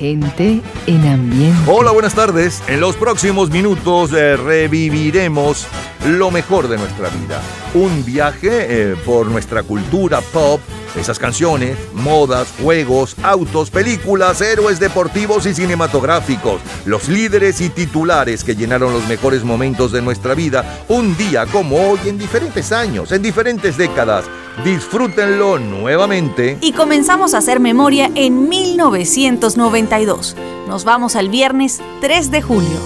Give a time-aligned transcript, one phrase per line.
[0.00, 1.70] Gente en ambiente.
[1.70, 2.62] Hola, buenas tardes.
[2.68, 5.66] En los próximos minutos eh, reviviremos
[6.06, 7.42] lo mejor de nuestra vida.
[7.74, 10.58] Un viaje eh, por nuestra cultura pop
[10.96, 18.56] esas canciones, modas, juegos, autos, películas, héroes deportivos y cinematográficos, los líderes y titulares que
[18.56, 23.22] llenaron los mejores momentos de nuestra vida, un día como hoy en diferentes años, en
[23.22, 24.24] diferentes décadas.
[24.64, 26.58] Disfrútenlo nuevamente.
[26.60, 30.36] Y comenzamos a hacer memoria en 1992.
[30.68, 32.78] Nos vamos al viernes 3 de julio.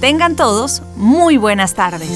[0.00, 2.08] Tengan todos muy buenas tardes.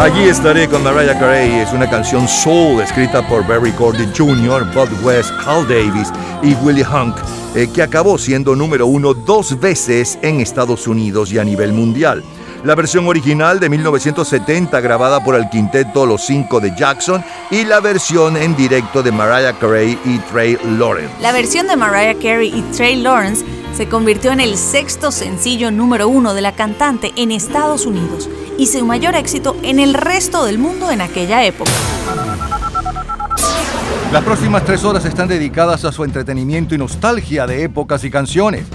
[0.00, 1.60] Allí estaré con Mariah Carey.
[1.60, 6.10] Es una canción soul escrita por Barry Gordy Jr., Bud West, Hal Davis
[6.42, 7.16] y Willie Hunk,
[7.54, 12.24] eh, que acabó siendo número uno dos veces en Estados Unidos y a nivel mundial.
[12.64, 17.80] La versión original de 1970 grabada por el quinteto Los Cinco de Jackson y la
[17.80, 21.12] versión en directo de Mariah Carey y Trey Lawrence.
[21.20, 23.44] La versión de Mariah Carey y Trey Lawrence
[23.76, 28.30] se convirtió en el sexto sencillo número uno de la cantante en Estados Unidos
[28.60, 31.70] y su mayor éxito en el resto del mundo en aquella época.
[34.12, 38.66] Las próximas tres horas están dedicadas a su entretenimiento y nostalgia de épocas y canciones.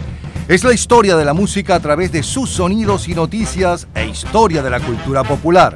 [0.48, 4.64] Es la historia de la música a través de sus sonidos y noticias e historia
[4.64, 5.76] de la cultura popular.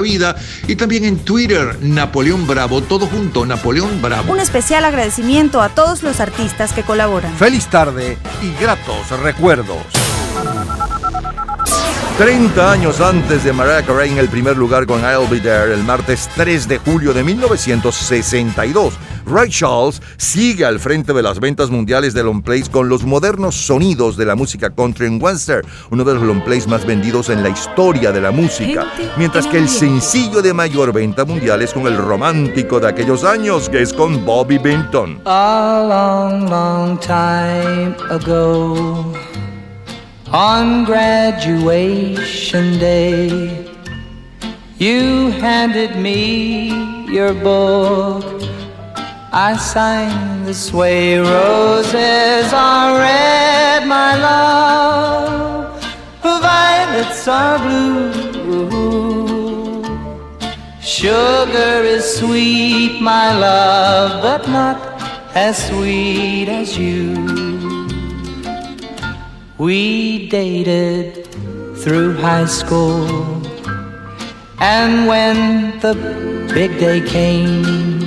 [0.00, 0.36] vida
[0.66, 4.32] y también en Twitter, Napoleón Bravo, todo junto, Napoleón Bravo.
[4.32, 7.34] Un especial agradecimiento a todos los artistas que colaboran.
[7.36, 9.82] Feliz tarde y gratos recuerdos.
[12.18, 15.82] 30 años antes de Mariah Carey en el primer lugar con I'll Be There, el
[15.82, 18.94] martes 3 de julio de 1962.
[19.26, 23.54] Ray Charles sigue al frente de las ventas mundiales de long plays con los modernos
[23.54, 27.42] sonidos de la música country en western, uno de los long plays más vendidos en
[27.42, 28.86] la historia de la música,
[29.16, 33.68] mientras que el sencillo de mayor venta mundial es con el romántico de aquellos años,
[33.68, 35.20] que es con Bobby Binton.
[35.24, 39.12] A long, long time ago.
[40.32, 43.66] On graduation day,
[44.78, 46.70] you handed me
[47.12, 48.24] your book.
[49.34, 55.82] I signed this way roses are red, my love,
[56.20, 58.12] violets are blue.
[60.82, 64.76] Sugar is sweet, my love, but not
[65.34, 67.16] as sweet as you.
[69.56, 71.26] We dated
[71.78, 73.08] through high school,
[74.60, 75.94] and when the
[76.52, 78.02] big day came,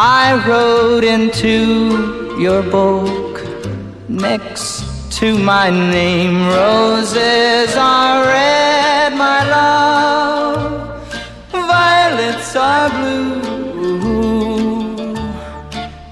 [0.00, 3.42] I wrote into your book
[4.08, 6.46] next to my name.
[6.46, 11.02] Roses are red, my love,
[11.50, 13.38] violets are blue.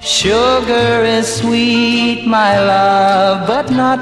[0.01, 3.99] Sugar is sweet, my love, but not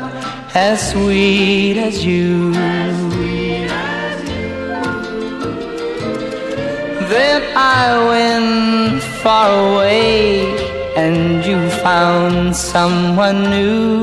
[0.55, 2.55] as sweet as you.
[7.09, 10.41] Then I went far away
[10.95, 14.01] and you found someone new.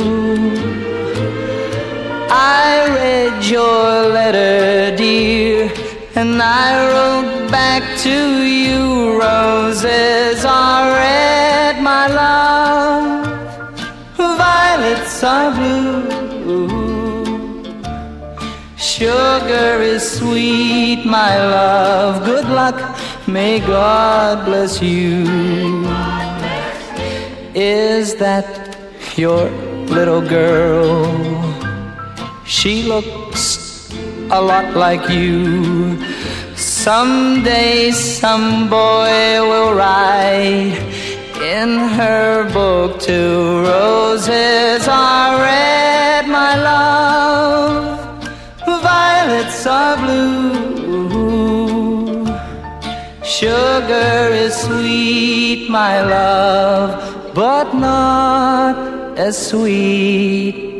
[2.31, 5.71] I read your letter, dear,
[6.15, 9.21] and I wrote back to you.
[9.21, 13.27] Roses are red, my love,
[14.17, 16.13] violets are blue.
[18.77, 22.25] Sugar is sweet, my love.
[22.25, 22.92] Good luck,
[23.27, 25.25] may God bless you.
[27.55, 28.47] Is that
[29.17, 29.51] your
[29.97, 31.07] little girl?
[32.47, 33.93] She looks
[34.31, 35.99] a lot like you.
[36.57, 40.79] Someday some boy will write
[41.41, 47.23] in her book two roses are red, my love
[48.83, 50.72] violets are blue.
[53.43, 60.73] Sugar is sweet, my love, but not as sweet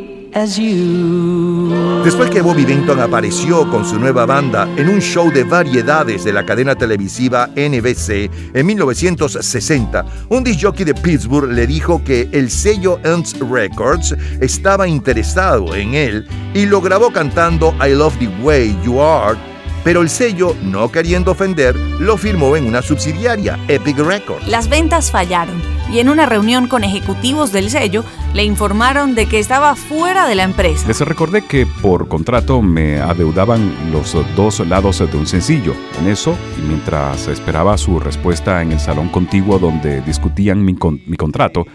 [2.03, 6.33] Después que Bobby Binton apareció con su nueva banda en un show de variedades de
[6.33, 12.49] la cadena televisiva NBC en 1960, un disc jockey de Pittsburgh le dijo que el
[12.49, 18.75] sello Ernst Records estaba interesado en él y lo grabó cantando I Love the Way
[18.83, 19.52] You Are
[19.83, 24.47] pero el sello, no queriendo ofender, lo firmó en una subsidiaria, Epic Records.
[24.47, 25.61] Las ventas fallaron
[25.91, 30.35] y en una reunión con ejecutivos del sello le informaron de que estaba fuera de
[30.35, 30.87] la empresa.
[30.87, 35.75] Les recordé que por contrato me adeudaban los dos lados de un sencillo.
[35.99, 36.35] En eso,
[36.67, 40.75] mientras esperaba su respuesta en el salón contiguo donde discutían mi,
[41.05, 41.65] mi contrato,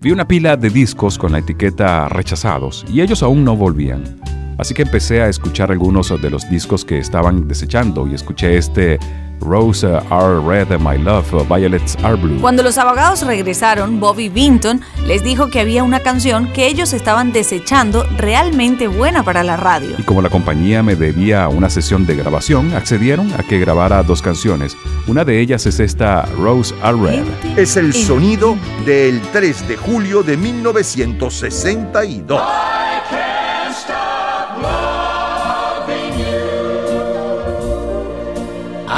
[0.00, 4.20] vi una pila de discos con la etiqueta rechazados y ellos aún no volvían.
[4.58, 8.98] Así que empecé a escuchar algunos de los discos que estaban desechando y escuché este
[9.40, 12.40] Rose Are Red, My Love, Violets Are Blue.
[12.40, 17.32] Cuando los abogados regresaron, Bobby Vinton les dijo que había una canción que ellos estaban
[17.32, 19.96] desechando realmente buena para la radio.
[19.98, 24.22] Y como la compañía me debía una sesión de grabación, accedieron a que grabara dos
[24.22, 24.76] canciones.
[25.06, 27.24] Una de ellas es esta Rose Are Red.
[27.56, 28.56] Es el sonido
[28.86, 32.40] del 3 de julio de 1962.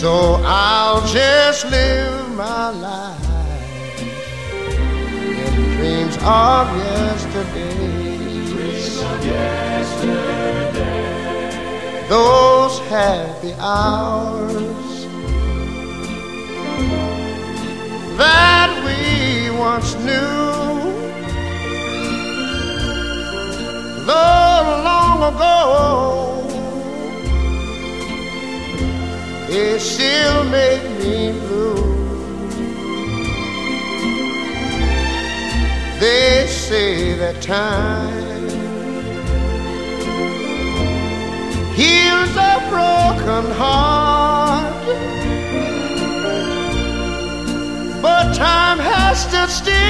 [0.00, 4.00] So I'll just live my life
[5.60, 7.90] in dreams of yesterday.
[12.08, 15.04] Those happy hours
[18.16, 20.40] that we once knew.
[24.06, 26.39] Though long ago,
[29.52, 31.90] it still make me blue.
[35.98, 38.48] They say that time
[41.74, 44.86] heals a broken heart,
[48.00, 49.80] but time has stood still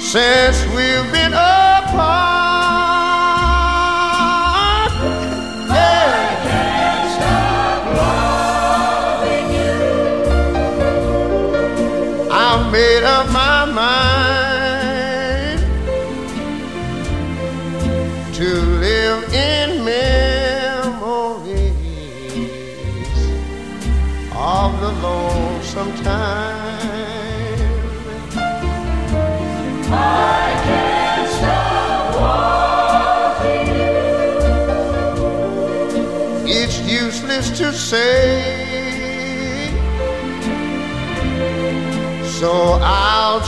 [0.00, 2.55] since we've been apart.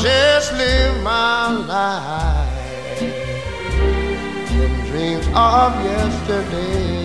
[0.01, 6.99] Just live my life in dreams of yesterdays.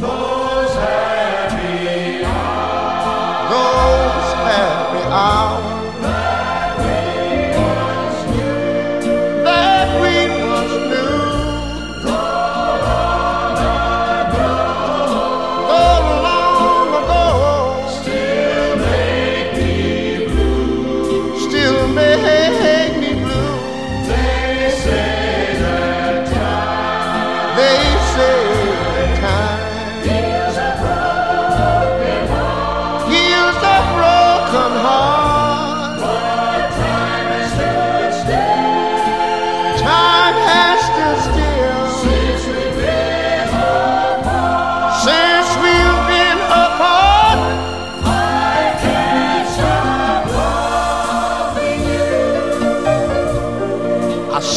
[0.00, 3.50] Those happy hours.
[3.50, 5.67] Those happy hours.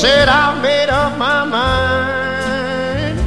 [0.01, 3.19] Said I made up my mind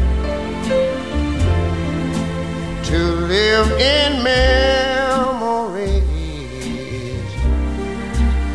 [2.85, 6.03] to live in memories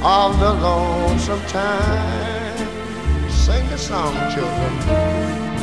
[0.04, 2.58] of the lonesome time.
[3.30, 4.74] Sing the song, children.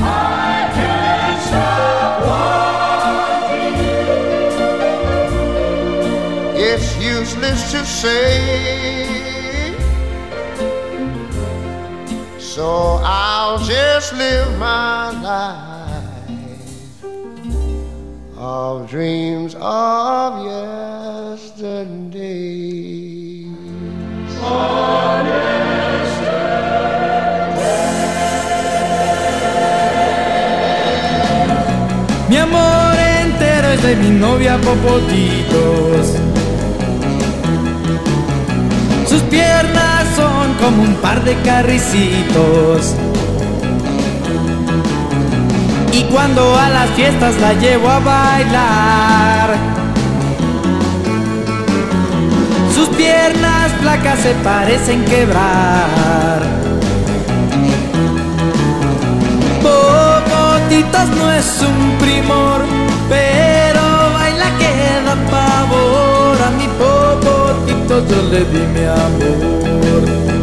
[0.01, 4.07] I can't stop loving you.
[6.71, 9.16] It's useless to say,
[12.57, 17.05] so I'll just live my life
[18.35, 21.85] of dreams of yesterday.
[32.31, 36.26] Mi amor entero es de mi novia Popotitos.
[40.67, 42.97] Como un par de carricitos.
[45.93, 49.57] Y cuando a las fiestas la llevo a bailar,
[52.75, 56.41] sus piernas flacas se parecen quebrar.
[59.63, 62.63] Popotitos no es un primor,
[63.09, 63.83] pero
[64.15, 64.73] baila que
[65.07, 66.37] da pavor.
[66.45, 70.36] A mi Popotitos yo le di mi amor.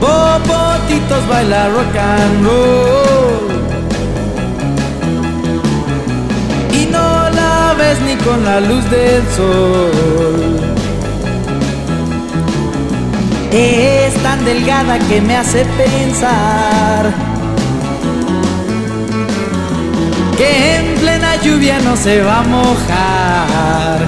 [0.00, 3.50] Popotitos baila rock and roll.
[6.72, 10.60] Y no la ves ni con la luz del sol.
[13.52, 17.12] Es tan delgada que me hace pensar
[20.38, 23.98] que en plena lluvia no se va a mojar.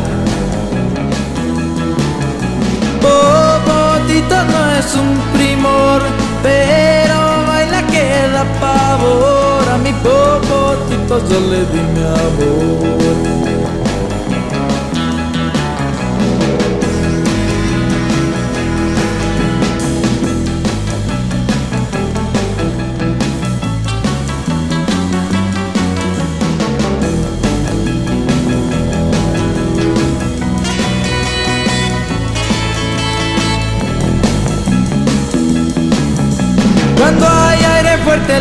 [4.32, 6.02] Popotito no es un primor,
[6.42, 9.68] pero baila que da pavor.
[9.68, 13.41] A mi popotito yo le di mi amor.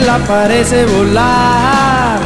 [0.05, 2.19] La parece volar.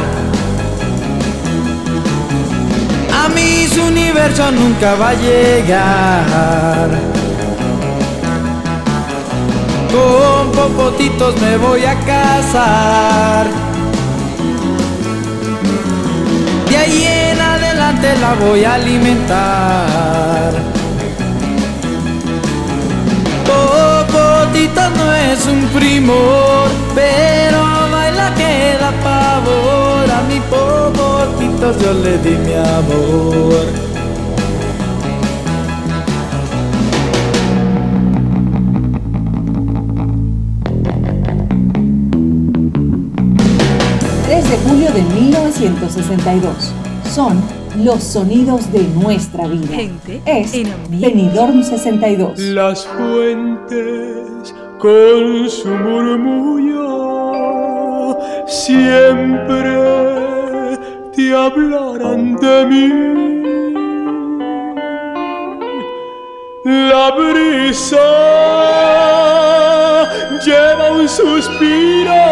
[3.20, 6.90] A mi su universo nunca va a llegar.
[9.92, 13.46] Con popotitos me voy a casar.
[16.68, 20.75] De ahí en adelante la voy a alimentar.
[24.90, 27.58] No es un primor, pero
[27.90, 30.10] baila que da pavor.
[30.10, 33.86] A mi popotito yo le di mi amor.
[44.48, 46.72] de julio de 1962.
[47.12, 47.40] Son
[47.82, 49.74] los sonidos de nuestra vida.
[49.74, 50.52] Gente es.
[50.90, 52.38] Benidorm 62.
[52.38, 56.56] Las fuentes con su murmullo
[58.46, 59.76] siempre
[61.14, 62.88] te hablarán de mí.
[66.64, 67.96] La brisa
[70.44, 72.22] lleva un suspiro,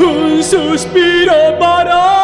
[0.00, 2.15] un suspiro para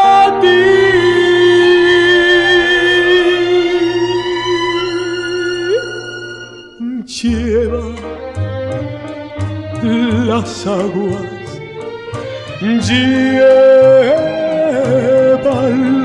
[10.42, 11.60] las aguas,
[12.60, 13.26] llevan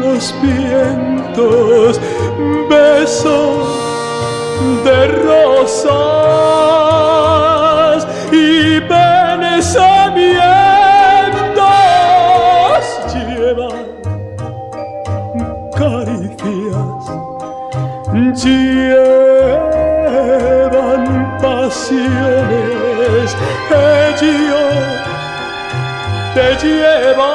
[0.01, 1.99] los vientos,
[2.69, 3.67] besos
[4.85, 5.97] de rosas
[8.31, 10.43] y pensamientos,
[13.15, 13.87] llevan
[15.75, 17.05] caricias,
[18.43, 18.76] llevan
[26.37, 27.25] te llevan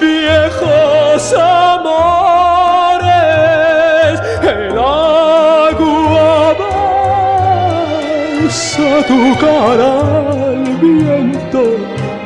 [0.00, 3.04] viejos amores,
[4.42, 6.54] el agua
[8.38, 9.92] balsa tu cara
[10.50, 11.62] al viento,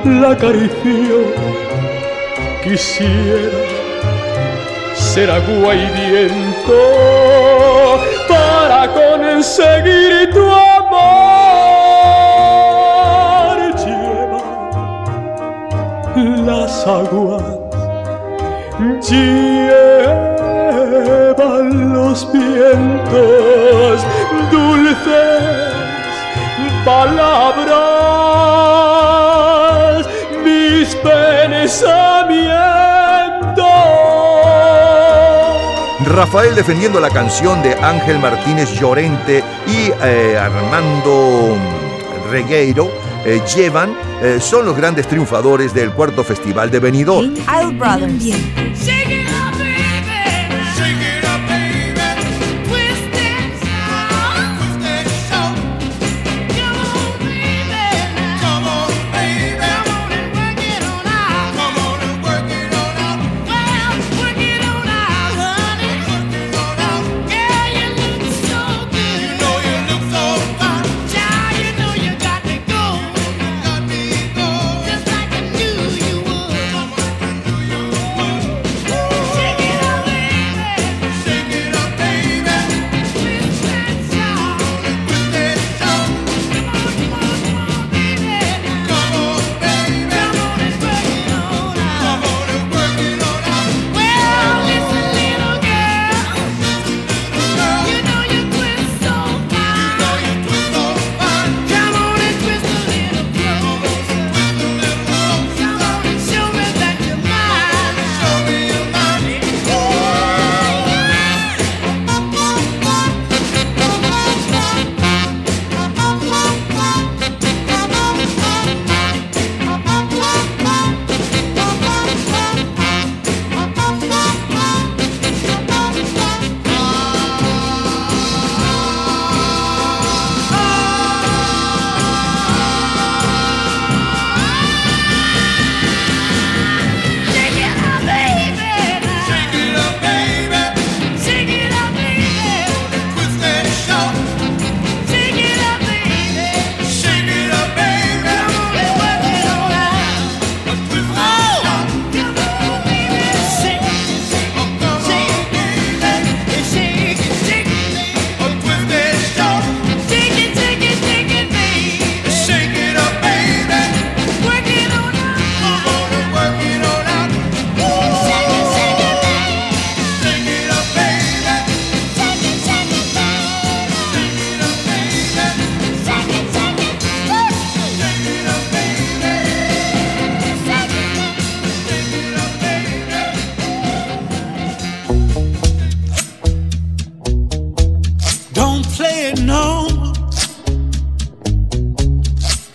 [0.04, 1.16] la acarició,
[2.62, 3.60] quisiera
[4.94, 6.80] ser agua y viento
[8.28, 10.59] para conseguir tu amor.
[16.70, 17.42] Las aguas,
[19.10, 19.72] llevan
[21.92, 24.04] los vientos,
[24.52, 25.74] dulces
[26.84, 27.66] palabras,
[30.44, 31.80] mis pensamientos.
[36.06, 41.56] Rafael defendiendo la canción de Ángel Martínez Llorente y eh, Armando
[42.30, 42.88] Regueiro
[43.24, 47.34] eh, llevan, eh, son los grandes triunfadores del cuarto festival de Benidorm.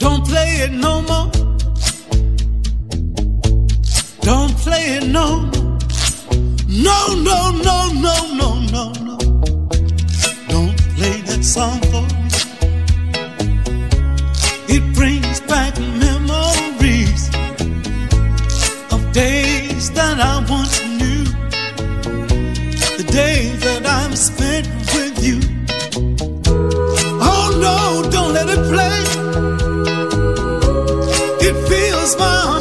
[0.06, 1.32] Don't play it no more.
[4.22, 5.80] Don't play it no more.
[6.70, 9.18] No, no, no, no, no, no, no.
[10.48, 12.28] Don't play that song for me.
[14.76, 17.24] It brings back memories
[18.94, 21.24] of days that I once knew.
[23.00, 25.40] The days that I've spent with you.
[27.28, 29.15] Oh no, don't let it play
[32.16, 32.55] smile.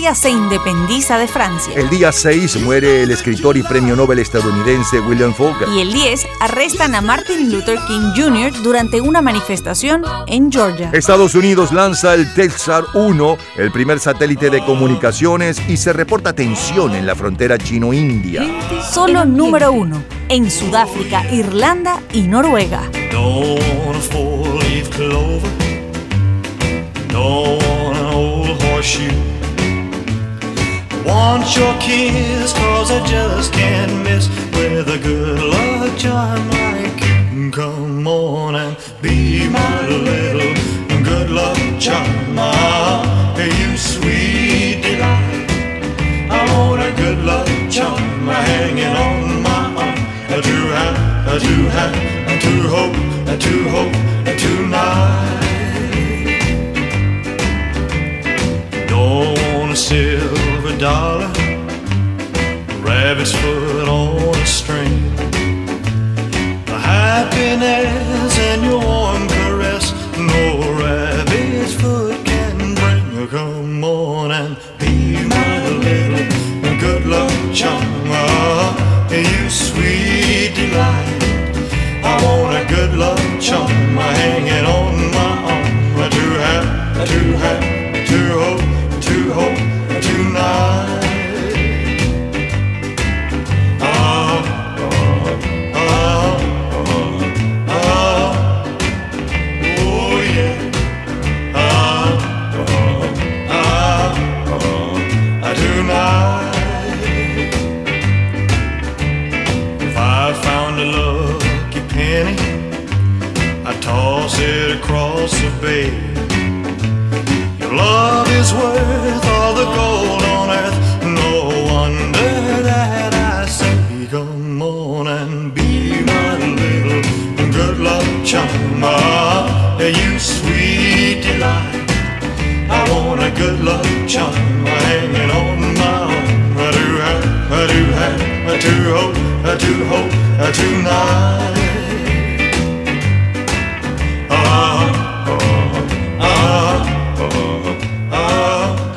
[0.00, 1.74] Argelia se independiza de Francia.
[1.76, 5.68] El día 6 muere el escritor y premio Nobel estadounidense William Faulkner.
[5.68, 8.62] Y el 10 arrestan a Martin Luther King Jr.
[8.62, 10.88] durante una manifestación en Georgia.
[10.94, 16.94] Estados Unidos lanza el Telstar 1, el primer satélite de comunicaciones, y se reporta tensión
[16.94, 18.42] en la frontera chino-india.
[18.90, 22.90] Solo número uno en Sudáfrica, Irlanda y Noruega.
[23.12, 23.60] Don't
[31.10, 37.52] Want your kiss, cause I just can't miss with a good luck charm like.
[37.52, 40.54] Come on and be my little
[41.02, 42.38] good luck charm.
[43.40, 45.50] You sweet delight.
[46.30, 50.00] I want a good luck charm hanging on my arm.
[50.28, 55.29] To have, a to have, to hope, to hope tonight.
[63.20, 65.14] Rabbit's foot on a string.
[66.64, 73.28] The happiness in your warm caress, no rabbit's foot can bring.
[73.28, 77.84] Come on and be my little good luck charm.
[78.06, 81.22] Ah, you sweet delight.
[82.02, 86.10] I want a good luck charm hanging on my arm.
[86.10, 87.59] To have, to have,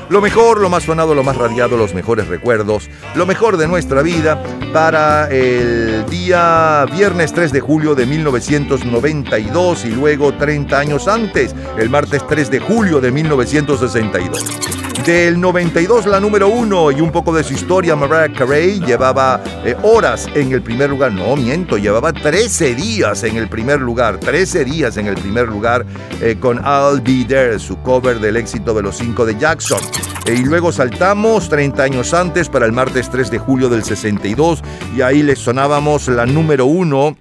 [0.10, 4.02] Lo mejor, lo más sonado, lo más radiado, los mejores recuerdos, lo mejor de nuestra
[4.02, 4.42] vida
[4.74, 11.92] para el día viernes 3 de julio de 1992 y luego 30 años antes, el
[11.92, 14.83] martes 3 de julio de 1962.
[15.06, 19.76] Del 92 la número uno y un poco de su historia, Mariah Carey llevaba eh,
[19.84, 24.64] horas en el primer lugar, no miento, llevaba 13 días en el primer lugar, 13
[24.64, 25.86] días en el primer lugar
[26.22, 29.82] eh, con I'll Be There, su cover del éxito de los 5 de Jackson.
[30.26, 34.64] Eh, y luego saltamos 30 años antes para el martes 3 de julio del 62
[34.96, 37.18] y ahí le sonábamos la número uno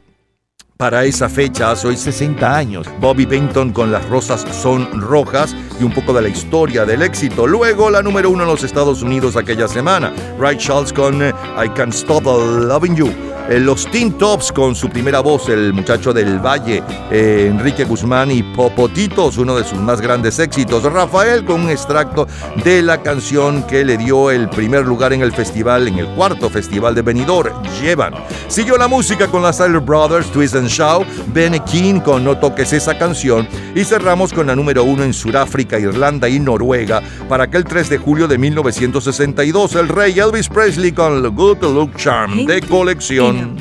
[0.77, 2.89] para esa fecha, hace hoy 60 años.
[3.01, 7.47] Bobby Benton con Las Rosas Son Rojas y un poco de la historia del éxito.
[7.47, 10.13] Luego la número uno en los Estados Unidos aquella semana.
[10.39, 13.13] Ray Charles con eh, I Can't Stop Loving You.
[13.49, 18.31] Eh, los Teen Tops con su primera voz, el muchacho del Valle, eh, Enrique Guzmán
[18.31, 20.85] y Popotitos, uno de sus más grandes éxitos.
[20.85, 22.29] Rafael con un extracto
[22.65, 26.49] de la canción que le dio el primer lugar en el festival, en el cuarto
[26.51, 28.15] festival de Benidorm, Llevan.
[28.47, 32.73] Siguió la música con las Tyler Brothers, Twist and Shout, Ben King con No toques
[32.73, 37.65] esa canción y cerramos con la número uno en Sudáfrica, Irlanda y Noruega para aquel
[37.65, 42.61] 3 de julio de 1962, el rey Elvis Presley con The Good Look Charm de
[42.63, 43.57] colección.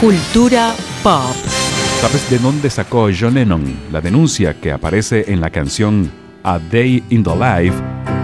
[0.00, 1.34] Cultura pop.
[2.00, 6.10] ¿Sabes de dónde sacó John Lennon la denuncia que aparece en la canción
[6.42, 7.76] A Day in the Life,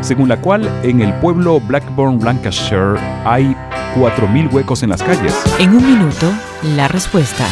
[0.02, 3.56] según la cual en el pueblo Blackburn, Lancashire, hay
[3.96, 5.34] 4.000 huecos en las calles?
[5.58, 6.32] En un minuto,
[6.76, 7.46] la respuesta.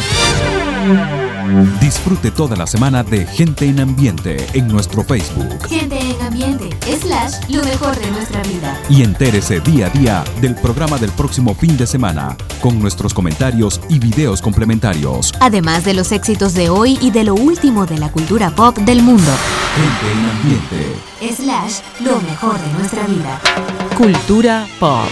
[1.79, 5.59] Disfrute toda la semana de Gente en Ambiente en nuestro Facebook
[7.49, 8.77] lo mejor de nuestra vida.
[8.89, 13.81] y entérese día a día del programa del próximo fin de semana con nuestros comentarios
[13.89, 15.33] y videos complementarios.
[15.39, 19.01] Además de los éxitos de hoy y de lo último de la cultura pop del
[19.01, 19.31] mundo.
[19.75, 21.33] Gente en Ambiente.
[21.35, 23.39] Slash, lo mejor de nuestra vida.
[23.97, 25.07] Cultura pop.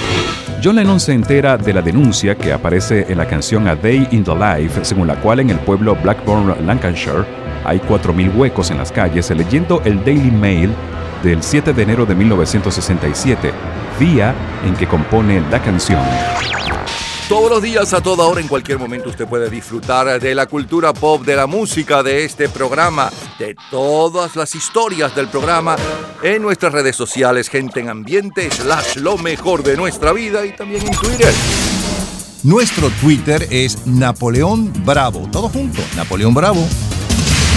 [0.63, 4.23] John Lennon se entera de la denuncia que aparece en la canción A Day in
[4.23, 7.23] the Life, según la cual en el pueblo Blackburn, Lancashire,
[7.65, 10.71] hay 4.000 huecos en las calles, leyendo el Daily Mail
[11.23, 13.51] del 7 de enero de 1967,
[13.99, 14.33] día
[14.65, 16.01] en que compone la canción.
[17.29, 20.93] Todos los días, a toda hora, en cualquier momento, usted puede disfrutar de la cultura
[20.93, 25.75] pop, de la música, de este programa, de todas las historias del programa
[26.23, 30.87] en nuestras redes sociales, gente en ambiente, slash lo mejor de nuestra vida y también
[30.87, 31.31] en Twitter.
[32.41, 35.29] Nuestro Twitter es Napoleón Bravo.
[35.31, 36.67] Todo junto, Napoleón Bravo.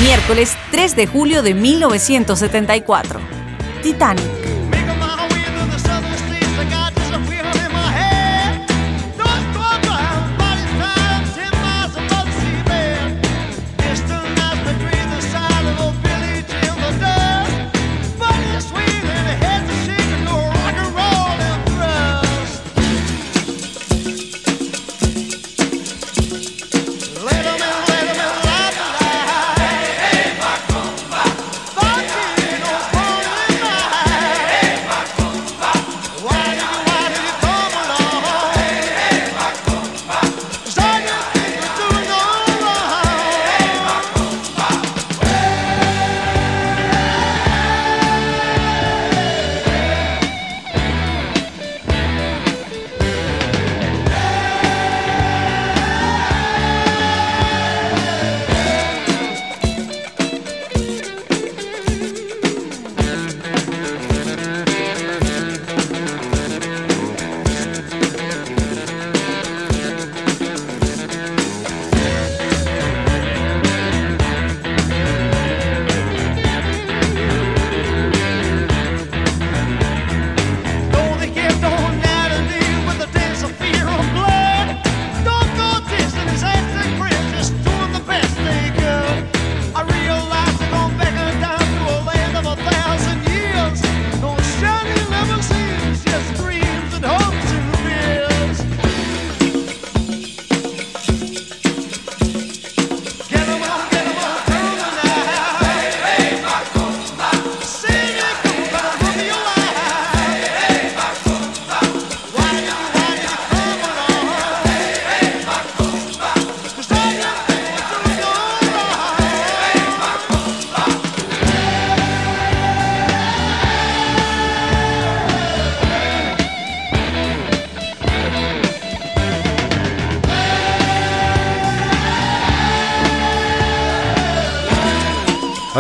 [0.03, 3.42] Miércoles 3 de julio de 1974.
[3.83, 4.62] Titanic.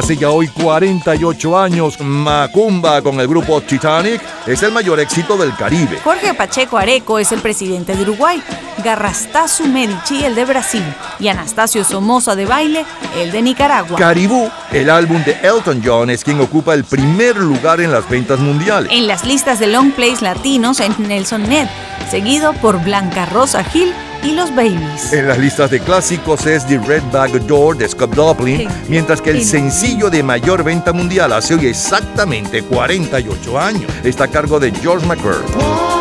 [0.03, 5.55] Hace ya hoy 48 años, Macumba con el grupo Titanic es el mayor éxito del
[5.55, 6.01] Caribe.
[6.03, 8.43] Jorge Pacheco Areco es el presidente de Uruguay,
[8.83, 10.83] Garrastazu Medici el de Brasil
[11.21, 12.85] y Anastasio Somoza de Baile
[13.17, 13.97] el de Nicaragua.
[13.97, 18.41] Caribú, el álbum de Elton John, es quien ocupa el primer lugar en las ventas
[18.41, 18.91] mundiales.
[18.91, 21.69] En las listas de long plays latinos en Nelson Net,
[22.11, 25.13] seguido por Blanca Rosa Gil y los Babies.
[25.13, 29.31] En las listas de clásicos es The Red Bag Door de Scott Joplin, mientras que
[29.31, 33.91] el sencillo de mayor venta mundial hace hoy exactamente 48 años.
[34.05, 35.92] Está a cargo de George McCurry.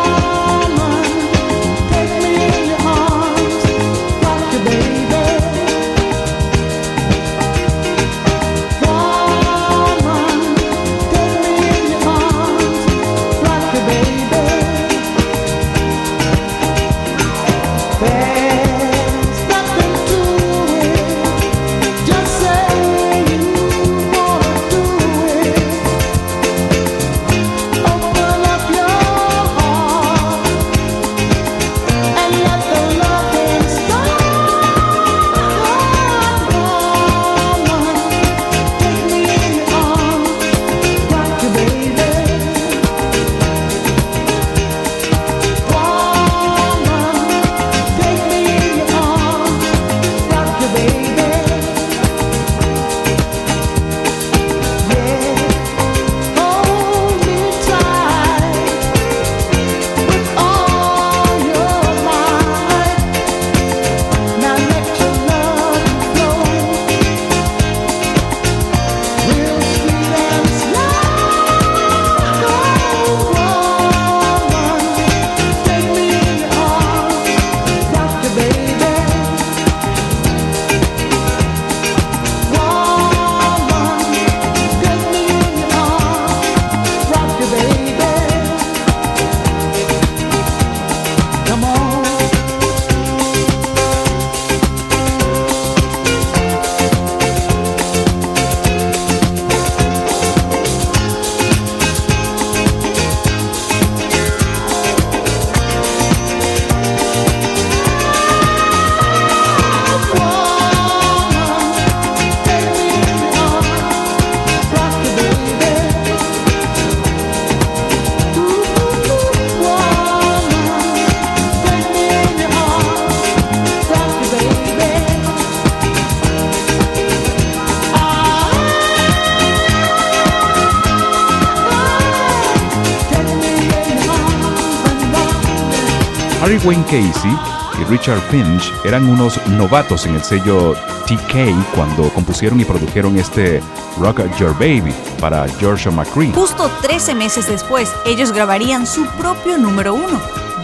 [136.92, 137.34] Casey
[137.80, 140.74] y Richard Finch eran unos novatos en el sello
[141.06, 143.62] TK cuando compusieron y produjeron este
[143.98, 146.34] Rock Your Baby para George McCree.
[146.34, 150.20] Justo 13 meses después, ellos grabarían su propio número uno,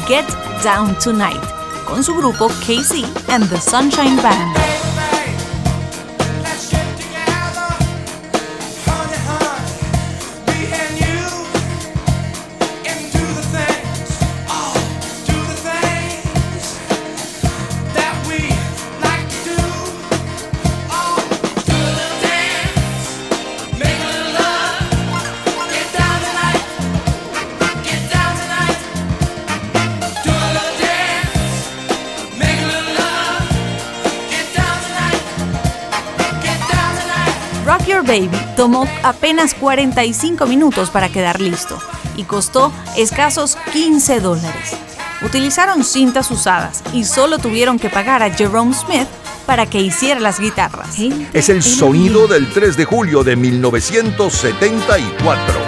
[0.07, 0.27] Get
[0.63, 1.43] Down Tonight,
[1.87, 4.58] con su grupo Casey and the Sunshine Band.
[38.09, 41.79] Baby tomó apenas 45 minutos para quedar listo
[42.17, 44.75] y costó escasos 15 dólares.
[45.21, 49.09] Utilizaron cintas usadas y solo tuvieron que pagar a Jerome Smith
[49.45, 50.97] para que hiciera las guitarras.
[51.35, 55.68] Es el sonido del 3 de julio de 1974.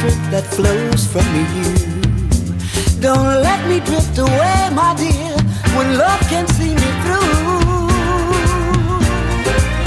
[0.00, 1.68] drip that flows from you.
[3.00, 5.36] Don't let me drift away, my dear,
[5.76, 7.30] when love can see me through.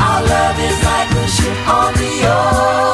[0.08, 2.93] Our love is like a ship on the ocean.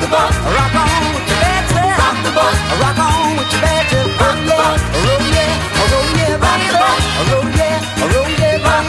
[0.00, 1.64] the boat, rock on with your bad.
[2.00, 3.84] Rock the boat, rock on with your bad.
[4.20, 5.52] Rock the boat, roll yeah,
[5.90, 7.78] roll yeah, rock the boat, roll yeah,
[8.12, 8.64] roll yeah.
[8.64, 8.86] Rock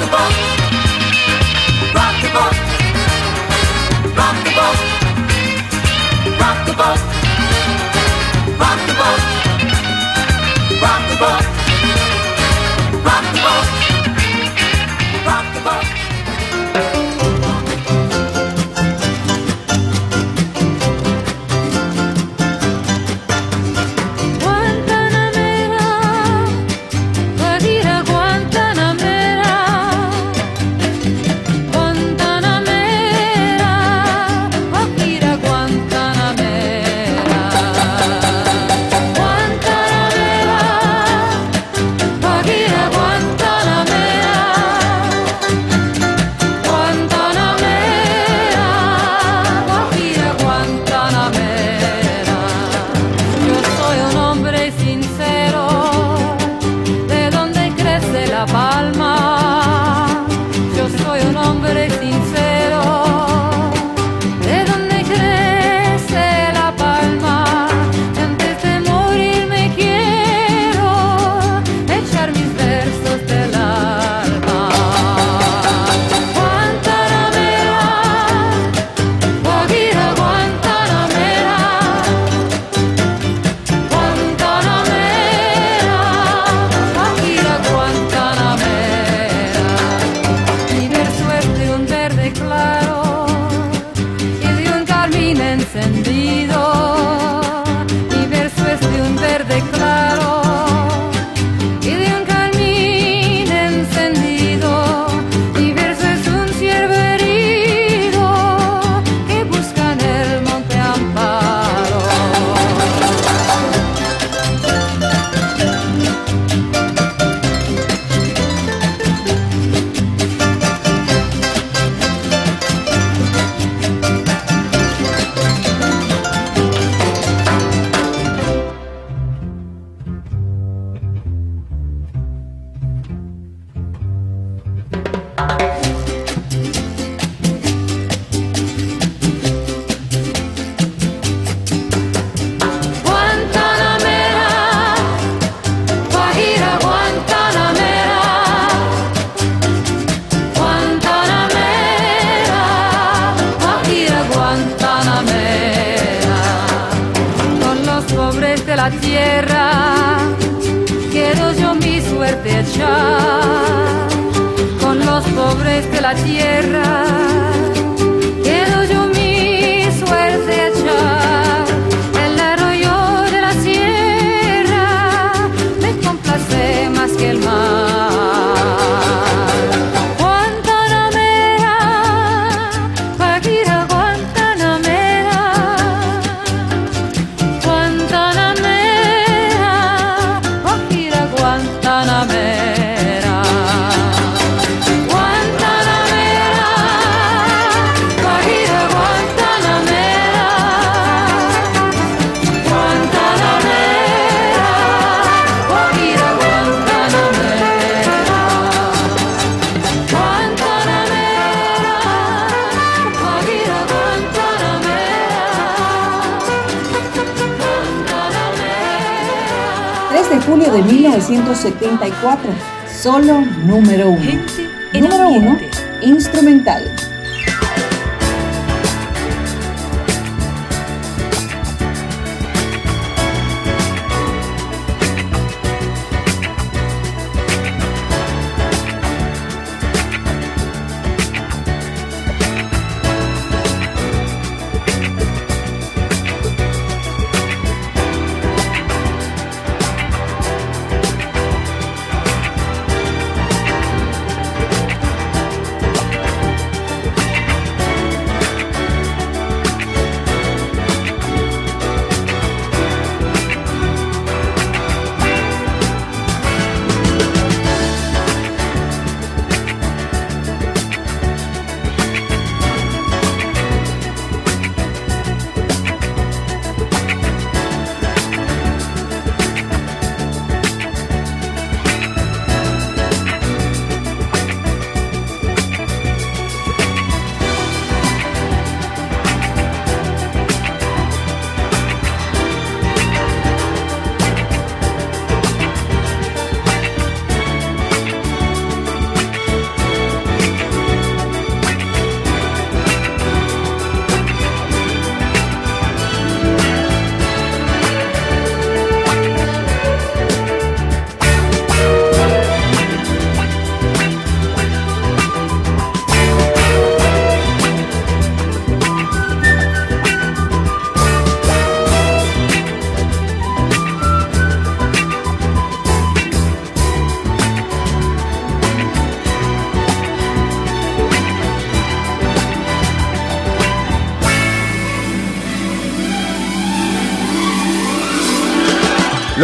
[0.00, 0.32] the boat,
[1.96, 2.54] rock the boat,
[4.16, 4.78] rock the boat,
[6.40, 7.07] rock the boat.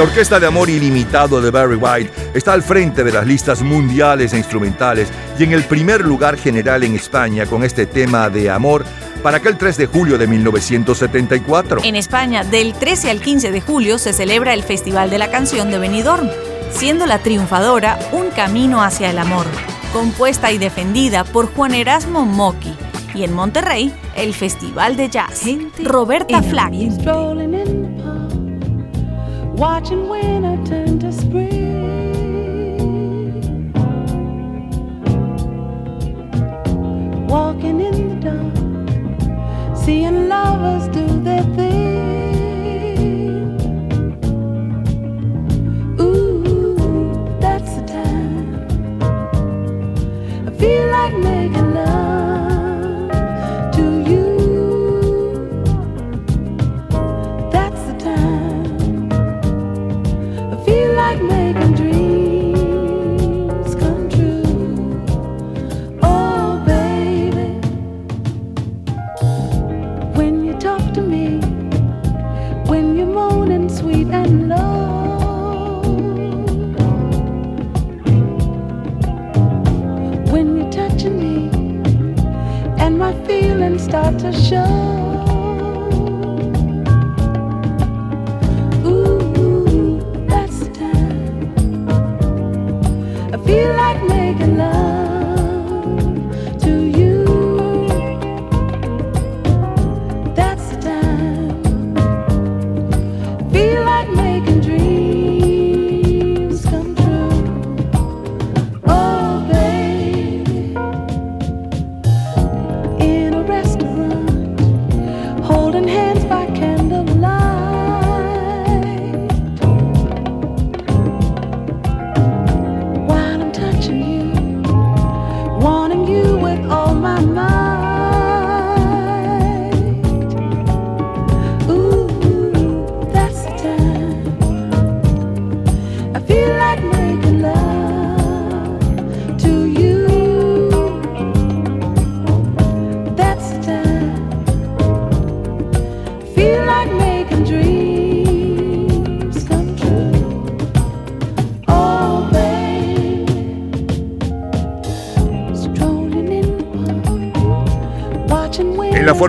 [0.04, 4.36] orquesta de amor ilimitado de Barry White está al frente de las listas mundiales e
[4.36, 8.84] instrumentales y en el primer lugar general en España con este tema de amor
[9.22, 11.80] para aquel 3 de julio de 1974.
[11.84, 15.70] En España, del 13 al 15 de julio se celebra el Festival de la Canción
[15.70, 16.28] de Benidorm,
[16.70, 19.46] siendo la triunfadora Un Camino hacia el Amor,
[19.94, 22.74] compuesta y defendida por Juan Erasmo Mocky.
[23.14, 25.44] Y en Monterrey, el Festival de Jazz.
[25.82, 26.74] Roberta Flack.
[29.56, 32.03] watching winter turn to spring.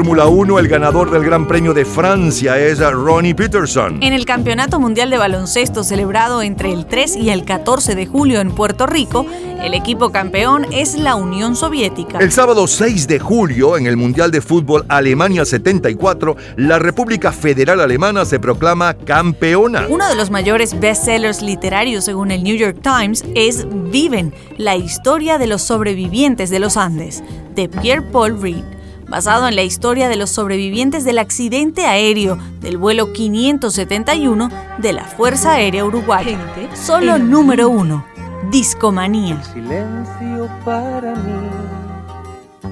[0.06, 4.04] Fórmula 1, el ganador del Gran Premio de Francia es Ronnie Peterson.
[4.04, 8.40] En el Campeonato Mundial de Baloncesto celebrado entre el 3 y el 14 de julio
[8.40, 9.26] en Puerto Rico,
[9.64, 12.20] el equipo campeón es la Unión Soviética.
[12.20, 17.82] El sábado 6 de julio, en el Mundial de Fútbol Alemania 74, la República Federal
[17.82, 19.88] Alemana se proclama campeona.
[19.90, 25.40] Uno de los mayores bestsellers literarios, según el New York Times, es Viven, la historia
[25.40, 27.24] de los sobrevivientes de los Andes,
[27.56, 28.75] de Pierre Paul Reed
[29.08, 35.06] basado en la historia de los sobrevivientes del accidente aéreo del vuelo 571 de la
[35.06, 36.38] Fuerza Aérea Uruguaya.
[36.74, 38.06] Solo número uno,
[38.50, 39.42] Discomanía.
[39.44, 41.50] silencio para mí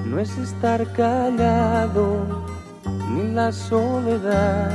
[0.06, 2.44] no es estar callado
[3.10, 4.70] ni la soledad,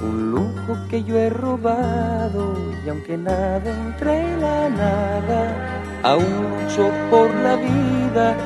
[0.00, 7.32] un lujo que yo he robado y aunque nada entre la nada, aún lucho por
[7.34, 8.36] la vida,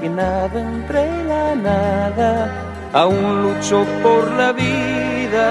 [0.00, 2.48] aunque nada entre la nada,
[2.94, 5.46] aún lucho por la vida.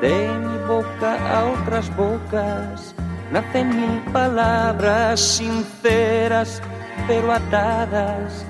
[0.00, 2.94] De mi boca a otras bocas
[3.30, 6.60] nacen mil palabras sinceras
[7.06, 8.44] pero atadas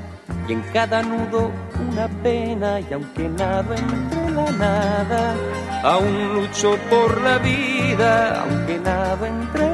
[0.48, 1.51] y en cada nudo
[1.90, 5.34] una pena y aunque nada entre la nada
[5.82, 9.69] aún lucho por la vida aunque nada entre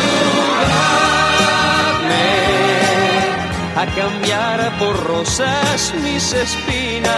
[3.77, 7.15] a cambiar por rosas mis espinas.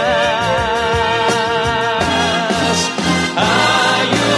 [3.35, 4.37] Ayúdame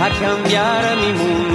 [0.00, 1.47] a cambiar mi mundo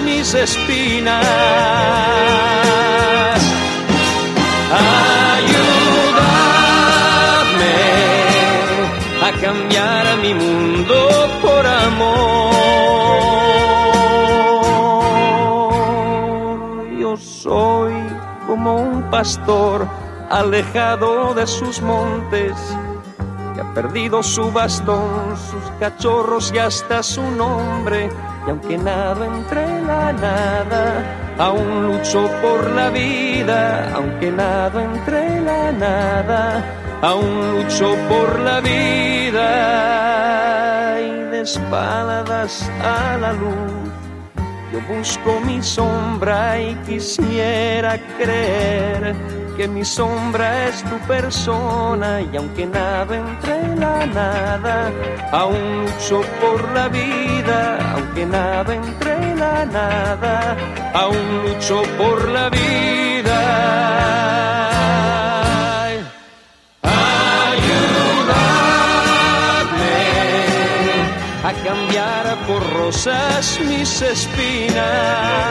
[0.00, 1.24] mis espinas.
[4.72, 6.16] Ayúdame
[9.22, 12.16] a cambiar mi mundo por amor.
[16.98, 17.94] Yo soy
[18.46, 19.86] como un pastor
[20.30, 22.52] alejado de sus montes,
[23.54, 28.10] que ha perdido su bastón, sus cachorros y hasta su nombre.
[28.46, 31.02] Y aunque nado entre la nada,
[31.36, 36.62] aún lucho por la vida, aunque nado entre la nada,
[37.02, 39.40] aún lucho por la vida
[41.00, 43.90] y de espaldas a la luz.
[44.72, 49.14] Yo busco mi sombra y quisiera creer
[49.56, 54.92] que mi sombra es tu persona y aunque nada entre la nada,
[55.32, 60.56] aún lucho por la vida, aunque nada entre la nada,
[60.92, 63.40] aún lucho por la vida.
[66.82, 67.96] Ayúdame
[71.44, 75.46] a cambiar por rosas mis espinas.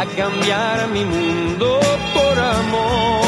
[0.00, 1.80] A cambiar mi mundo
[2.14, 3.18] por amor.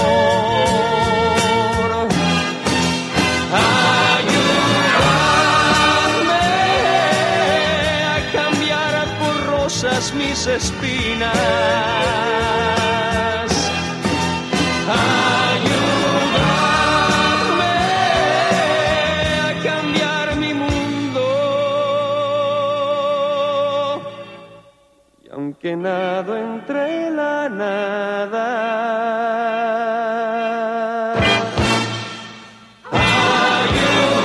[4.20, 4.44] Ayúdame
[8.14, 11.30] a cambiar por rosas mis espinas.
[25.62, 28.46] Aunque nado entre la nada.
[32.90, 34.22] Ayúdame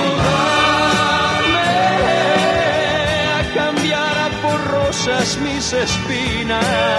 [3.34, 6.95] a cambiar por rosas mis espinas.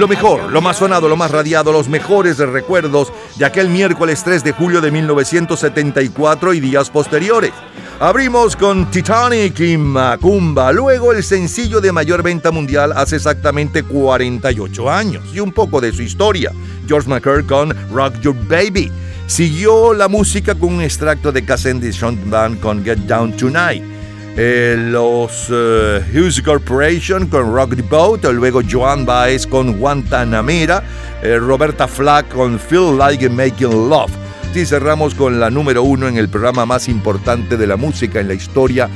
[0.00, 4.42] Lo mejor, lo más sonado, lo más radiado, los mejores recuerdos de aquel miércoles 3
[4.42, 7.52] de julio de 1974 y días posteriores.
[7.98, 14.90] Abrimos con Titanic y Macumba, luego el sencillo de mayor venta mundial hace exactamente 48
[14.90, 16.50] años y un poco de su historia.
[16.88, 18.90] George McCurry con Rock Your Baby.
[19.26, 23.99] Siguió la música con un extracto de Cassandra Sean Band con Get Down Tonight.
[24.36, 30.84] Eh, los eh, Hughes Corporation con Rock the Boat, luego Joan Baez con Guantanamera,
[31.22, 34.12] eh, Roberta Flack con Feel Like Making Love.
[34.54, 38.28] Sí, cerramos con la número uno en el programa más importante de la música en
[38.28, 38.88] la historia,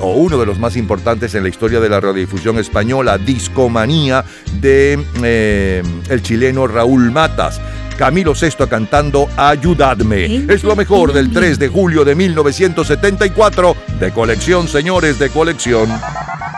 [0.00, 4.24] o uno de los más importantes en la historia de la radiodifusión española, Discomanía,
[4.62, 7.60] de el chileno Raúl Matas.
[7.96, 10.46] Camilo Sesto cantando Ayudadme.
[10.48, 15.88] Es lo mejor del 3 de julio de 1974, de colección, señores, de colección.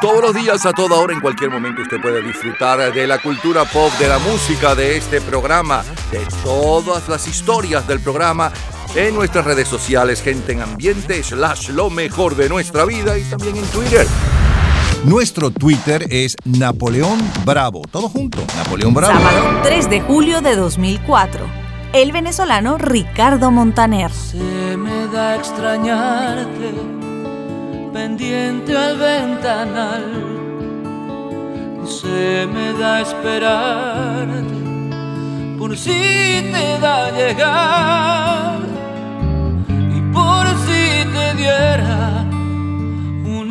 [0.00, 3.64] Todos los días, a toda hora, en cualquier momento, usted puede disfrutar de la cultura
[3.64, 8.52] pop, de la música, de este programa, de todas las historias del programa
[8.94, 13.56] en nuestras redes sociales, gente en ambiente, slash lo mejor de nuestra vida y también
[13.56, 14.06] en Twitter.
[15.04, 17.82] Nuestro Twitter es Napoleón Bravo.
[17.90, 19.12] Todo junto, Napoleón Bravo.
[19.12, 21.44] Sábado 3 de julio de 2004.
[21.92, 24.10] El venezolano Ricardo Montaner.
[24.10, 24.38] Se
[24.78, 26.72] me da extrañarte,
[27.92, 30.04] pendiente al ventanal.
[31.84, 34.54] Se me da esperarte,
[35.58, 38.58] por si te da llegar.
[39.68, 42.24] Y por si te diera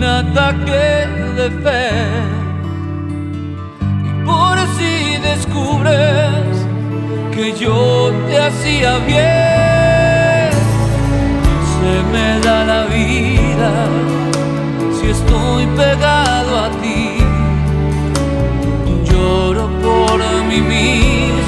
[0.04, 1.90] ataque de fe.
[4.10, 6.44] Y por si descubres
[7.34, 10.52] que yo te hacía bien.
[11.74, 13.72] Se me da la vida
[14.98, 17.18] si estoy pegado a ti.
[19.10, 21.43] Lloro por mí mismo,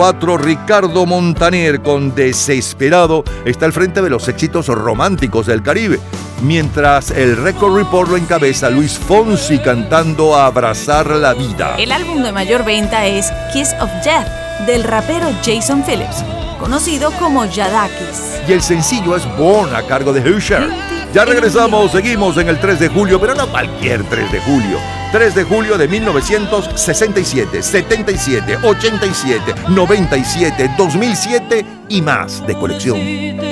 [0.00, 6.00] 2004, Ricardo Montaner, con Desesperado, está al frente de los éxitos románticos del Caribe,
[6.40, 11.74] mientras el Record Report lo encabeza Luis Fonsi cantando Abrazar la Vida.
[11.76, 16.24] El álbum de mayor venta es Kiss of Death del rapero Jason Phillips,
[16.58, 18.40] conocido como Yadakis.
[18.48, 20.70] Y el sencillo es Born a cargo de Usher.
[21.12, 24.78] Ya regresamos, seguimos en el 3 de julio, pero no cualquier 3 de julio.
[25.12, 33.49] 3 de julio de 1967, 77, 87, 97, 2007 y más de colección.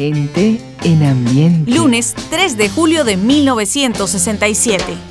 [0.00, 1.70] Gente en ambiente.
[1.70, 5.09] Lunes 3 de julio de 1967.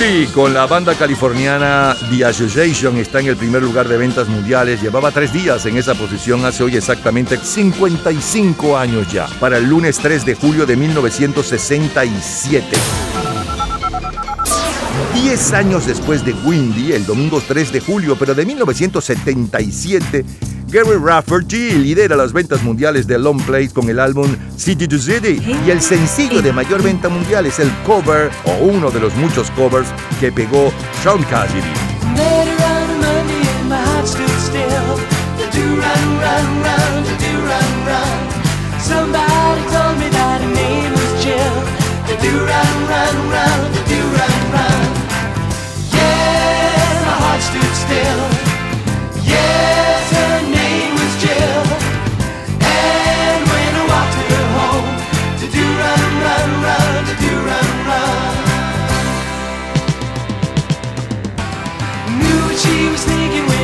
[0.00, 4.80] Windy con la banda californiana The Association está en el primer lugar de ventas mundiales.
[4.80, 9.98] Llevaba tres días en esa posición hace hoy exactamente 55 años ya, para el lunes
[9.98, 12.66] 3 de julio de 1967.
[15.14, 20.24] Diez años después de Windy, el domingo 3 de julio, pero de 1977,
[20.70, 25.40] Gary Rafferty lidera las ventas mundiales de Long Play con el álbum City to City.
[25.66, 29.50] Y el sencillo de mayor venta mundial es el cover o uno de los muchos
[29.50, 29.88] covers
[30.20, 31.66] que pegó Sean Cassidy.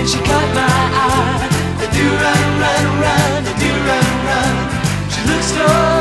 [0.07, 1.49] She caught my eye.
[1.81, 4.55] The do run, run, run, the do run, run.
[5.11, 5.96] She looks so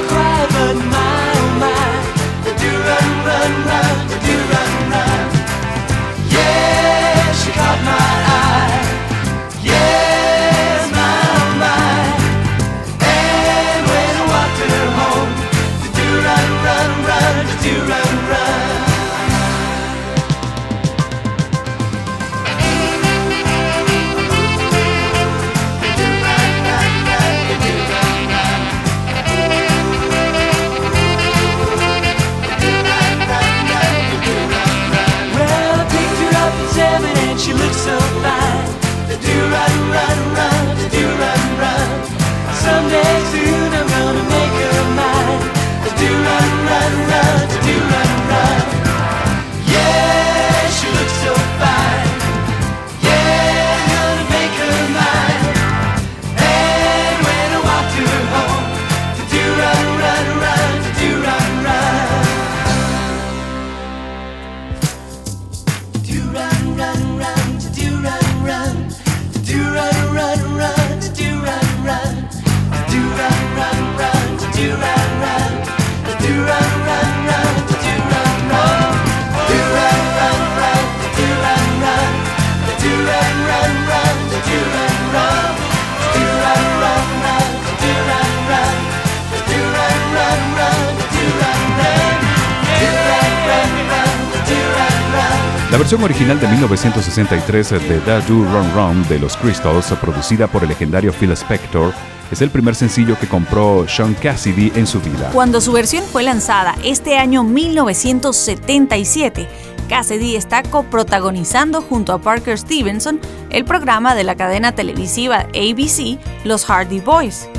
[95.76, 100.63] La versión original de 1963 de Da Do Run Run de los Crystals, producida por
[100.63, 101.93] el legendario Phil Spector,
[102.32, 105.32] es el primer sencillo que compró Sean Cassidy en su vida.
[105.34, 109.49] Cuando su versión fue lanzada este año 1977,
[109.89, 113.19] Cassidy está coprotagonizando junto a Parker Stevenson
[113.49, 117.49] el programa de la cadena televisiva ABC, Los Hardy Boys.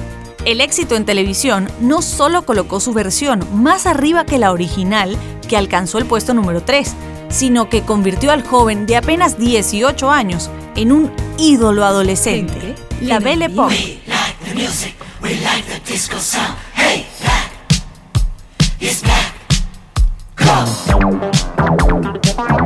[0.46, 5.58] El éxito en televisión no solo colocó su versión más arriba que la original, que
[5.58, 6.94] alcanzó el puesto número 3,
[7.28, 12.74] sino que convirtió al joven de apenas 18 años en un ídolo adolescente.
[13.00, 14.00] La Belle Époque.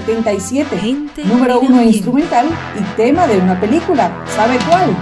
[0.00, 1.24] 1977.
[1.24, 1.96] número en 1 ambiente.
[1.96, 2.46] instrumental
[2.78, 4.10] y tema de una película.
[4.34, 4.96] ¿Sabe cuál?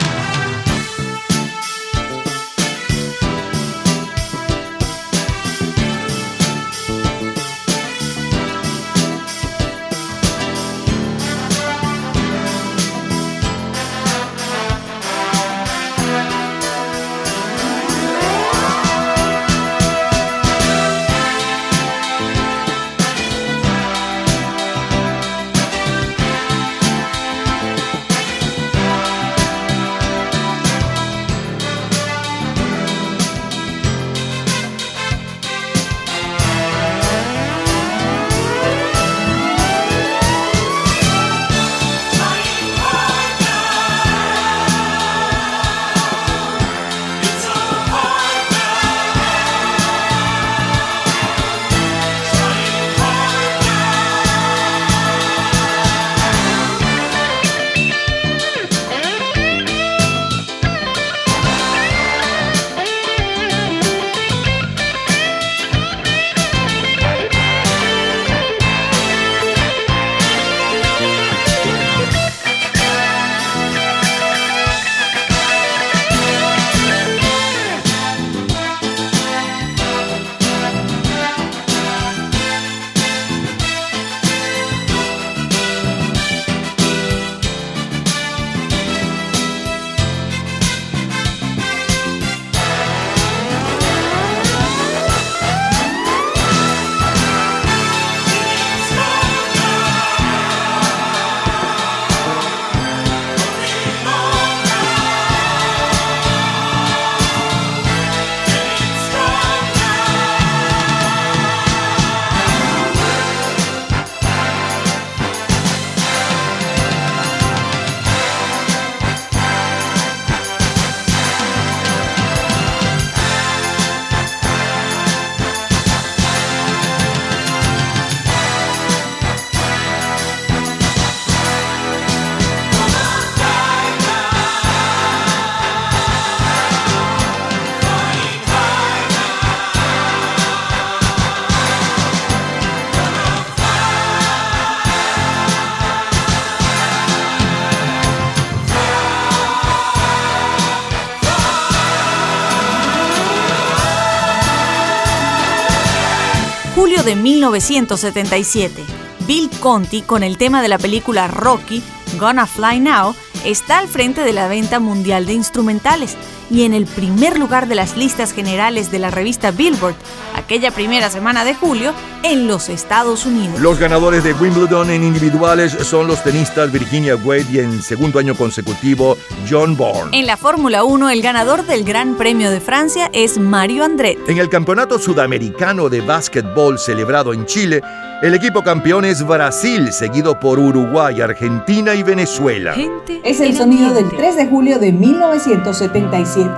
[157.11, 158.85] De 1977.
[159.27, 161.83] Bill Conti, con el tema de la película Rocky,
[162.21, 166.17] Gonna Fly Now, está al frente de la venta mundial de instrumentales
[166.51, 169.97] y en el primer lugar de las listas generales de la revista Billboard,
[170.37, 173.61] aquella primera semana de julio, en los Estados Unidos.
[173.61, 178.37] Los ganadores de Wimbledon en individuales son los tenistas Virginia Wade y en segundo año
[178.37, 179.17] consecutivo
[179.51, 180.17] John Bourne.
[180.17, 184.31] En la Fórmula 1, el ganador del Gran Premio de Francia es Mario Andretti.
[184.31, 187.83] En el Campeonato Sudamericano de Básquetbol celebrado en Chile,
[188.23, 192.77] el equipo campeón es Brasil, seguido por Uruguay, Argentina y Venezuela.
[193.25, 196.51] Es el sonido del 3 de julio de 1977.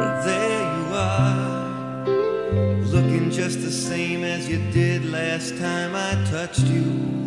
[2.93, 7.22] Looking just the same as you did last time I touched you.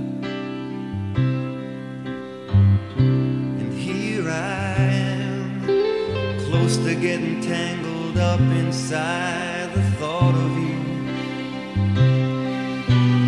[6.86, 10.78] To getting tangled up inside the thought of you.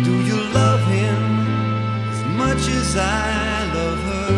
[0.04, 1.22] Do you love him
[2.12, 4.34] as much as I love her?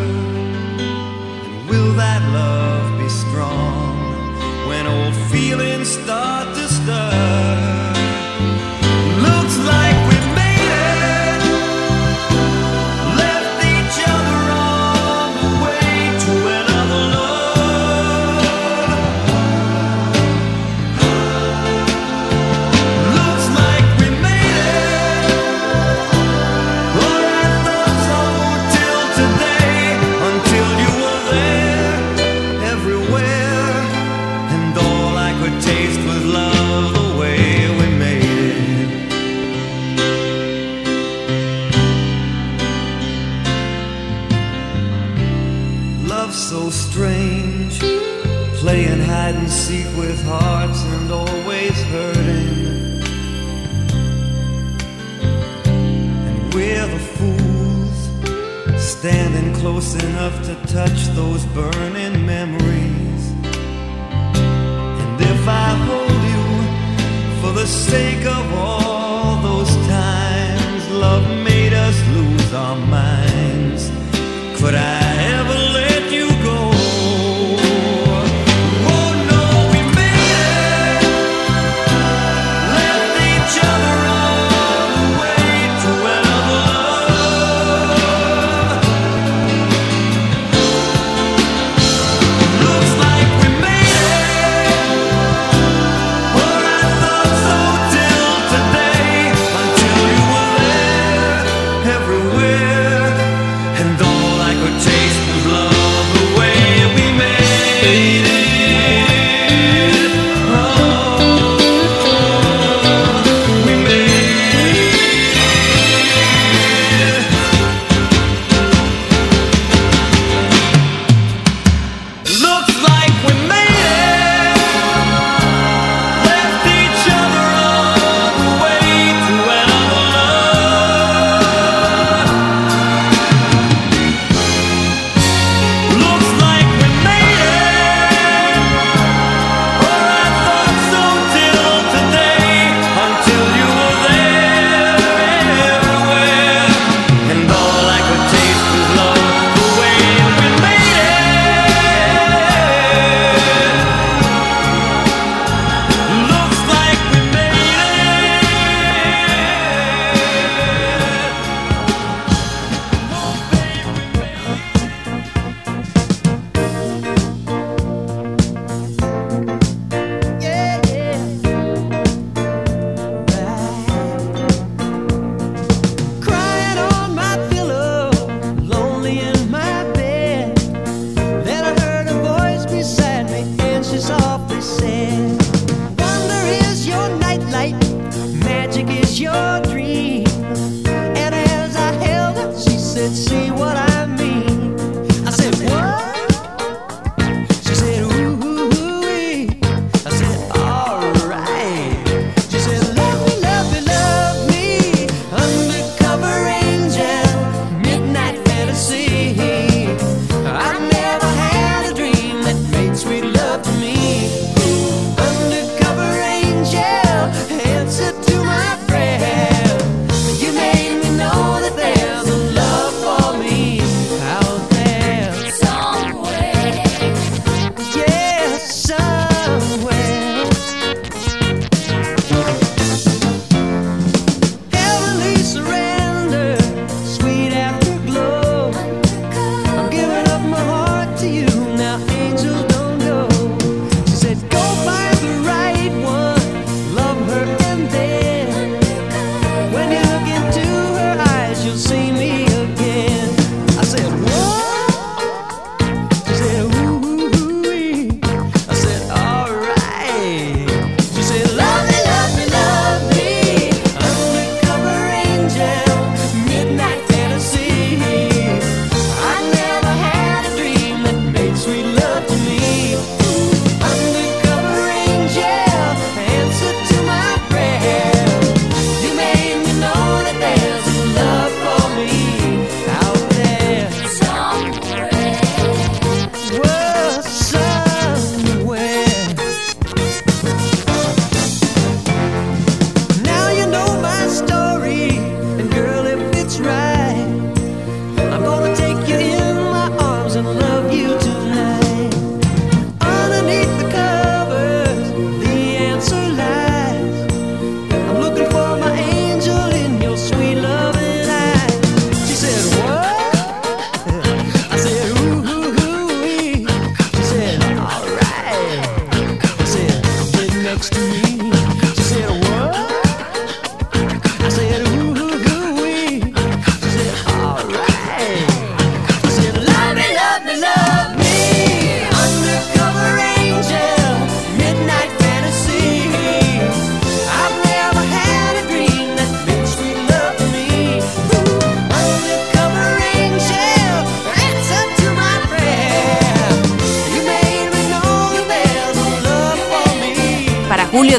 [1.45, 3.99] And will that love be strong
[4.67, 7.70] when old feelings start to stir?
[59.91, 63.31] close enough to touch those burning memories.
[65.03, 71.97] And if I hold you for the sake of all those times love made us
[72.09, 73.91] lose our minds,
[74.61, 75.01] could I
[75.39, 75.70] ever?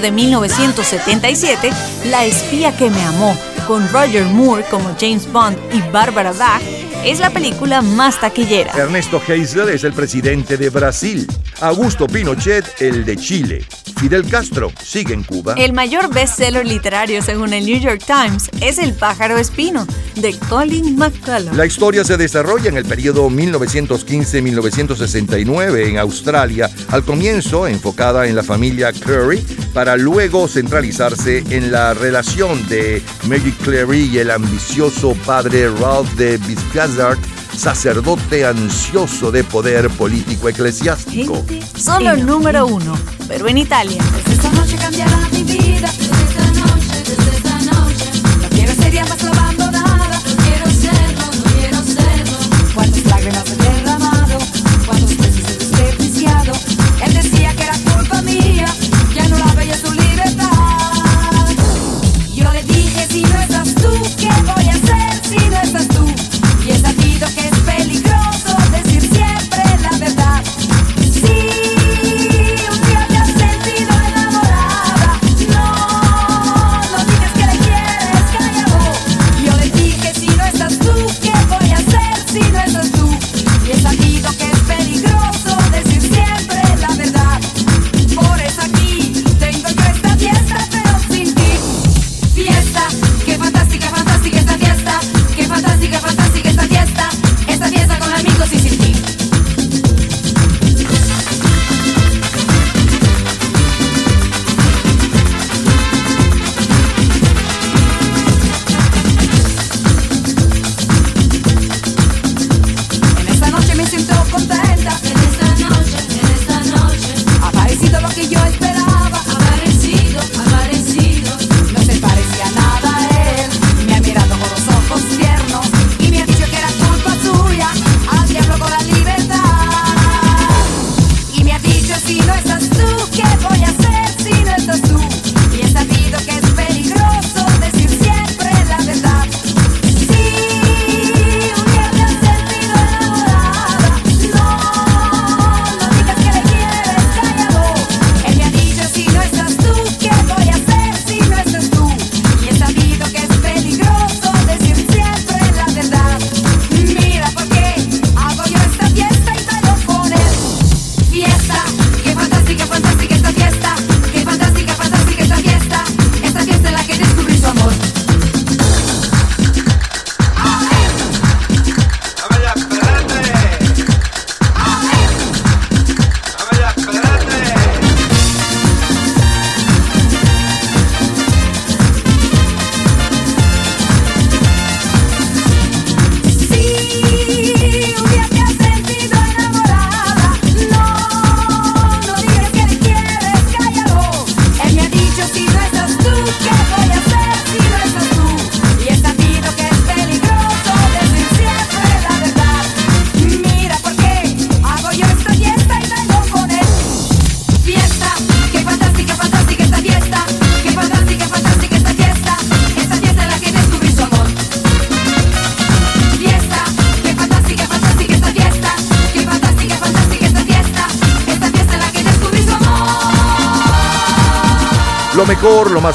[0.02, 1.70] De 1977,
[2.08, 3.38] La espía que me amó,
[3.68, 6.62] con Roger Moore como James Bond y Barbara Bach,
[7.06, 8.74] es la película más taquillera.
[8.74, 11.28] Ernesto Geisler es el presidente de Brasil.
[11.60, 13.64] Augusto Pinochet, el de Chile.
[13.98, 15.54] Fidel Castro sigue en Cuba.
[15.58, 20.98] El mayor bestseller literario según el New York Times es El pájaro espino, de Colin
[20.98, 21.54] McCullough.
[21.56, 28.42] La historia se desarrolla en el periodo 1915-1969 en Australia, al comienzo enfocada en la
[28.42, 35.70] familia Curry, para luego centralizarse en la relación de Maggie Clary y el ambicioso padre
[35.70, 37.18] Ralph de Biscazard,
[37.56, 41.46] sacerdote ansioso de poder político eclesiástico.
[41.78, 44.02] Solo el número uno, pero en Italia.
[44.30, 45.92] Esta noche cambiará mi vida.
[45.98, 48.06] Desde esta noche, desde esta noche.
[48.42, 49.31] No quiero ser ya más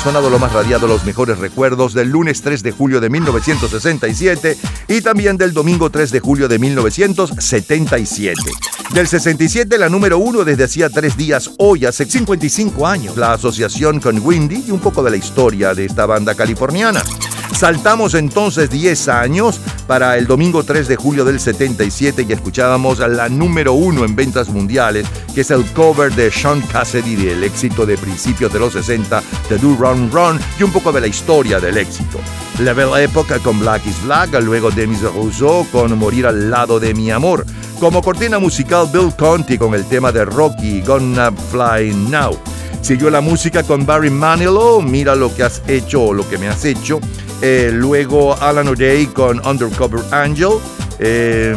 [0.06, 4.56] sonado, lo más radiado, los mejores recuerdos del lunes 3 de julio de 1967
[4.86, 8.40] y también del domingo 3 de julio de 1977.
[8.94, 13.98] Del 67, la número uno desde hacía tres días, hoy hace 55 años, la asociación
[13.98, 17.02] con Windy y un poco de la historia de esta banda californiana.
[17.52, 23.28] Saltamos entonces 10 años para el domingo 3 de julio del 77 y escuchábamos la
[23.28, 27.96] número uno en ventas mundiales, que es el cover de Sean Cassidy del éxito de
[27.96, 31.78] principios de los 60 de Do Run Run y un poco de la historia del
[31.78, 32.18] éxito.
[32.58, 37.10] Level Época con Black is Black, luego Demis Rousseau con Morir al lado de mi
[37.10, 37.44] amor.
[37.78, 42.38] Como cortina musical Bill Conti con el tema de Rocky, Gonna Fly Now.
[42.80, 46.48] Siguió la música con Barry Manilow, Mira lo que has hecho o lo que me
[46.48, 47.00] has hecho.
[47.42, 50.58] Eh, luego Alan O'Day con Undercover Angel.
[50.98, 51.54] Eh,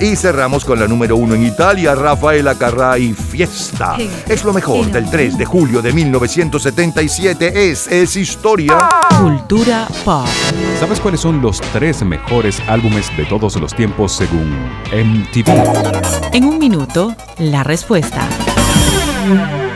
[0.00, 3.96] y cerramos con la número uno en Italia, Rafaela Carrà y Fiesta.
[4.28, 7.70] Es lo mejor del 3 de julio de 1977.
[7.70, 8.88] Es, es historia.
[9.20, 10.26] Cultura pop.
[10.80, 14.52] ¿Sabes cuáles son los tres mejores álbumes de todos los tiempos según
[14.92, 16.32] MTV?
[16.32, 18.28] En un minuto, la respuesta.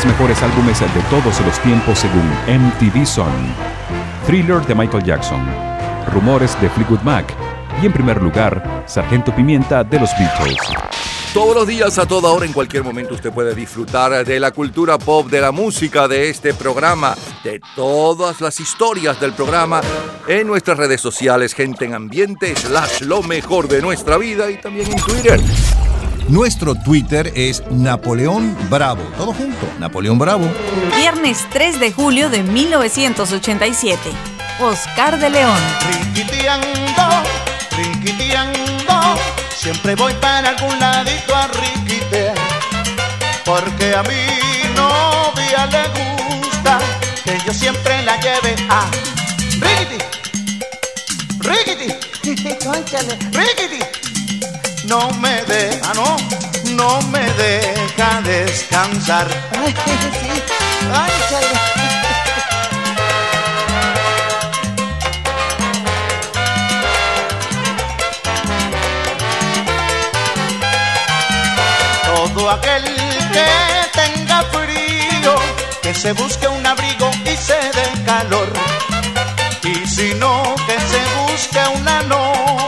[0.00, 3.32] Tres mejores álbumes de todos los tiempos según MTV son
[4.26, 5.44] Thriller de Michael Jackson,
[6.12, 7.34] Rumores de Fleetwood Mac
[7.82, 10.56] y en primer lugar Sargento Pimienta de los Beatles.
[11.34, 14.98] Todos los días, a toda hora, en cualquier momento, usted puede disfrutar de la cultura
[14.98, 19.80] pop, de la música, de este programa, de todas las historias del programa
[20.26, 24.90] en nuestras redes sociales, gente en ambiente, slash lo mejor de nuestra vida y también
[24.90, 25.40] en Twitter.
[26.28, 29.02] Nuestro Twitter es Napoleón Bravo.
[29.16, 30.46] Todo junto, Napoleón Bravo.
[30.94, 33.98] Viernes 3 de julio de 1987.
[34.60, 35.58] Oscar de León.
[36.14, 37.02] Riquiteando,
[37.78, 39.18] riquiteando,
[39.56, 42.34] siempre voy para algún ladito a riquitear.
[43.46, 46.78] Porque a mi novia le gusta
[47.24, 48.84] que yo siempre la lleve a
[49.60, 50.04] riquiti,
[51.40, 51.94] riquiti,
[53.32, 53.97] riquiti.
[54.88, 56.16] No me deja, no,
[56.74, 59.28] no me deja descansar.
[59.62, 60.42] Ay, sí,
[60.94, 61.10] ay.
[72.06, 72.84] Todo aquel
[73.32, 73.46] que
[73.92, 75.34] tenga frío,
[75.82, 78.50] que se busque un abrigo y se dé calor.
[79.62, 82.67] Y si no, que se busque una novia,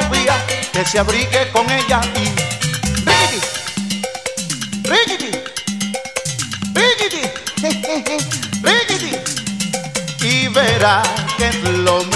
[0.83, 2.25] que se abrigue con ella y
[4.85, 5.31] riquiti,
[6.75, 7.23] riquiti,
[7.63, 8.17] riquiti,
[8.63, 11.03] riquiti, y verá
[11.37, 12.10] que lo.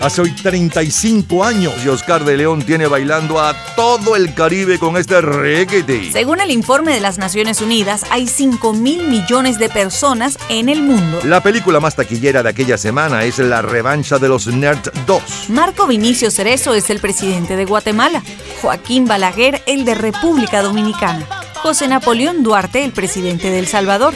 [0.00, 4.96] Hace hoy 35 años y Oscar de León tiene bailando a todo el Caribe con
[4.96, 6.12] este reggae.
[6.12, 10.82] Según el informe de las Naciones Unidas, hay 5 mil millones de personas en el
[10.82, 11.20] mundo.
[11.24, 15.22] La película más taquillera de aquella semana es La revancha de los Nerds 2.
[15.48, 18.22] Marco Vinicio Cerezo es el presidente de Guatemala,
[18.60, 21.26] Joaquín Balaguer el de República Dominicana,
[21.62, 24.14] José Napoleón Duarte el presidente de El Salvador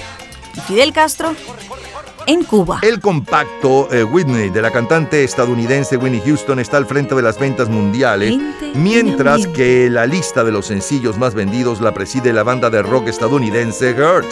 [0.57, 1.35] y Fidel Castro
[2.27, 2.79] en Cuba.
[2.83, 7.39] El compacto eh, Whitney de la cantante estadounidense Winnie Houston está al frente de las
[7.39, 8.37] ventas mundiales,
[8.75, 13.09] mientras que la lista de los sencillos más vendidos la preside la banda de rock
[13.09, 14.29] estadounidense Hurt.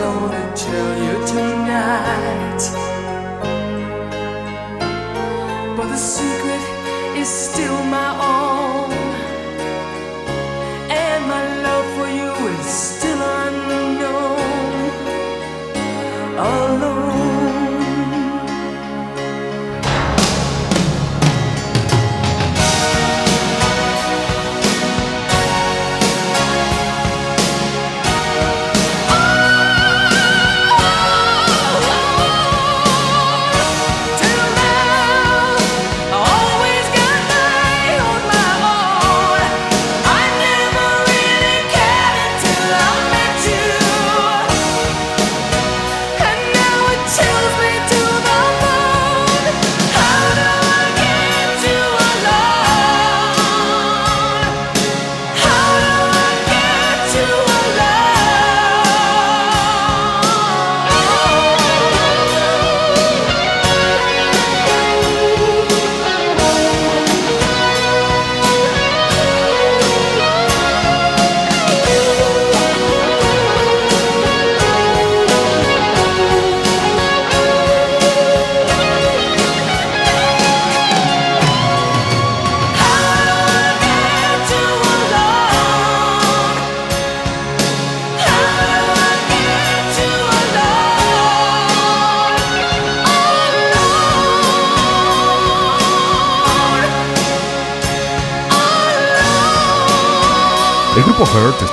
[0.00, 2.89] Gonna tell you tonight.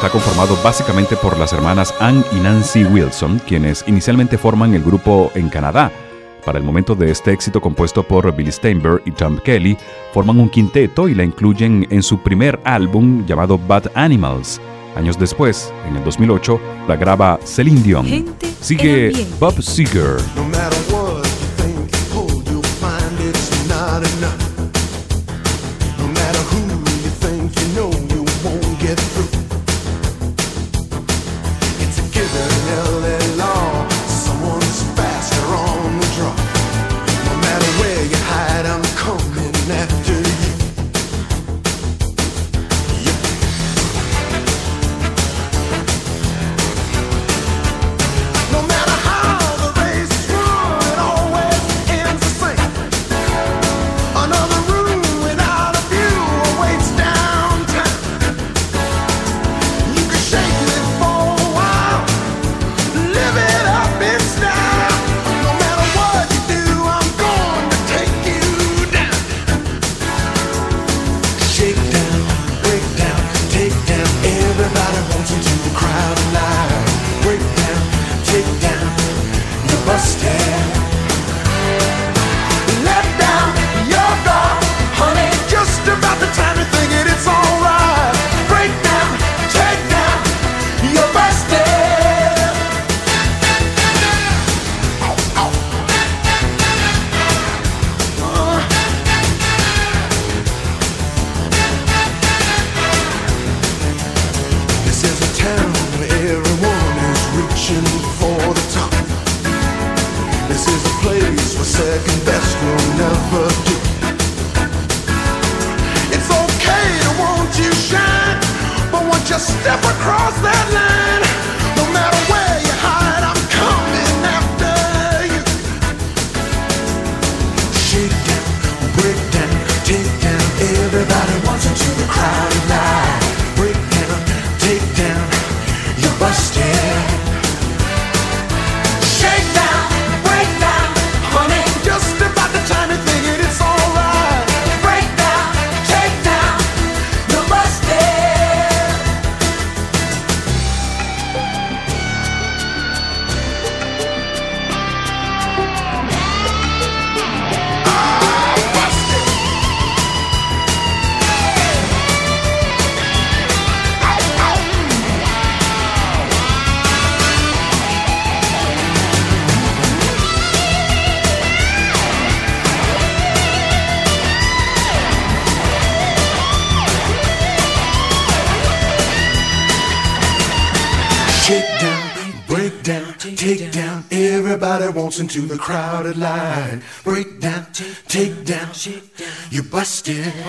[0.08, 5.32] está conformado básicamente por las hermanas Ann y Nancy Wilson, quienes inicialmente forman el grupo
[5.36, 5.92] en Canadá.
[6.46, 9.78] Para el momento de este éxito compuesto por Billy Steinberg y Tom Kelly,
[10.14, 14.62] forman un quinteto y la incluyen en su primer álbum llamado Bad Animals.
[14.96, 16.58] Años después, en el 2008,
[16.88, 18.26] la graba Celine Dion.
[18.62, 20.18] Sigue Bob Seger.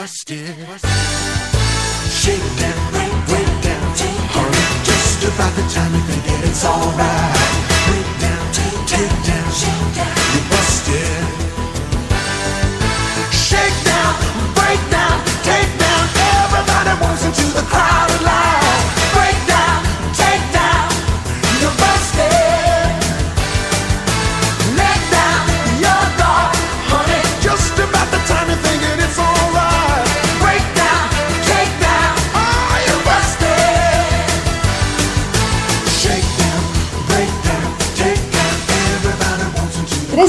[0.09, 0.57] busted.
[0.67, 1.48] busted.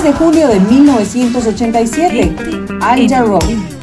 [0.10, 2.36] de julio de 1987,
[2.82, 3.79] Al Jarreau.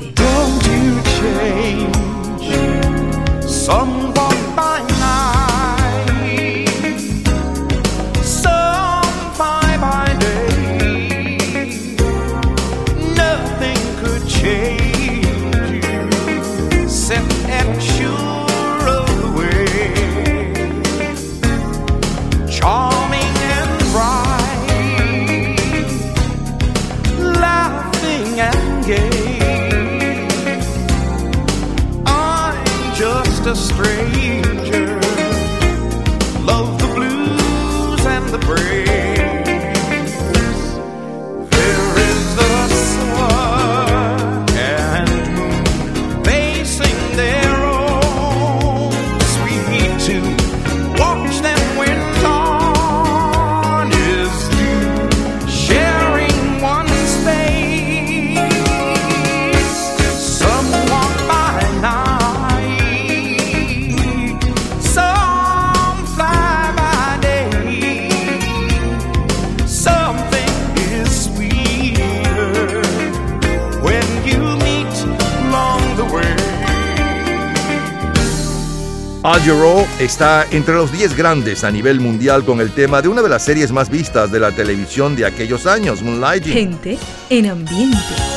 [79.37, 83.29] Argero está entre los 10 grandes a nivel mundial con el tema de una de
[83.29, 86.55] las series más vistas de la televisión de aquellos años, Moonlighting.
[86.55, 86.99] Gente
[87.29, 88.36] en ambiente.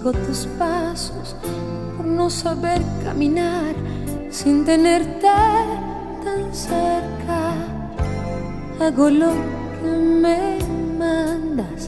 [0.00, 1.36] sigo tus pasos
[1.96, 3.74] por no saber caminar
[4.30, 5.28] sin tenerte
[6.24, 7.52] tan cerca.
[8.80, 9.32] Hago lo
[9.82, 9.88] que
[10.22, 10.58] me
[10.98, 11.86] mandas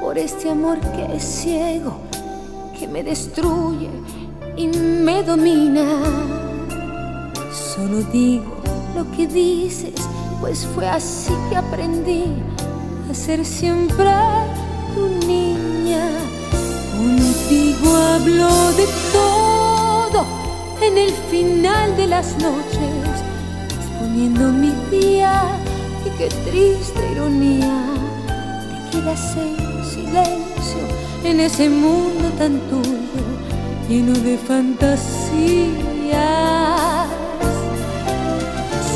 [0.00, 1.98] por este amor que es ciego,
[2.78, 3.90] que me destruye
[4.56, 5.84] y me domina.
[7.52, 8.56] Solo digo
[8.96, 9.94] lo que dices,
[10.40, 12.24] pues fue así que aprendí
[13.10, 14.10] a ser siempre
[14.94, 15.39] tu niño.
[17.50, 20.24] Contigo hablo de todo
[20.80, 23.24] en el final de las noches,
[23.76, 25.42] exponiendo mi día
[26.06, 27.86] y qué triste ironía.
[28.68, 30.78] Te quedas en silencio
[31.24, 33.24] en ese mundo tan tuyo,
[33.88, 35.10] lleno de fantasías.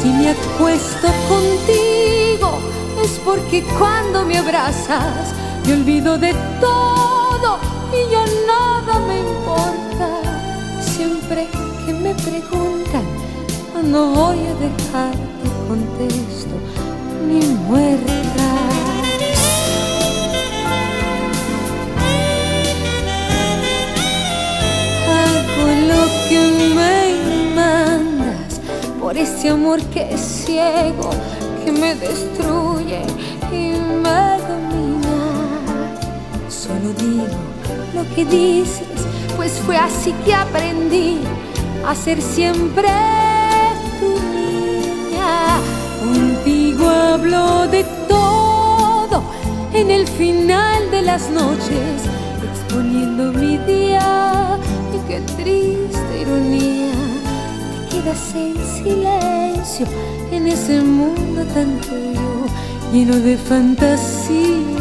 [0.01, 2.61] Si me acuesto contigo
[3.03, 5.35] es porque cuando me abrazas
[5.67, 7.14] me olvido de todo
[7.93, 10.09] y ya nada me importa.
[10.81, 11.49] Siempre
[11.85, 13.05] que me preguntan
[13.73, 16.55] cuando voy a dejarte contesto
[17.29, 18.49] ni muerta.
[25.09, 26.41] Hago lo que
[26.75, 28.61] me mandas
[29.01, 31.11] por ese amor que es ciego,
[31.65, 33.03] que me destruye
[33.53, 34.44] y me.
[36.85, 37.27] Solo digo
[37.95, 38.87] lo que dices,
[39.37, 41.19] pues fue así que aprendí
[41.87, 42.91] a ser siempre
[43.99, 45.61] tu niña.
[46.05, 49.23] Contigo hablo de todo
[49.73, 52.03] en el final de las noches,
[52.53, 54.59] exponiendo mi día
[54.93, 56.93] y qué triste ironía.
[57.89, 59.87] Te quedas en silencio
[60.31, 62.45] en ese mundo tan tuyo,
[62.93, 64.75] lleno de fantasías.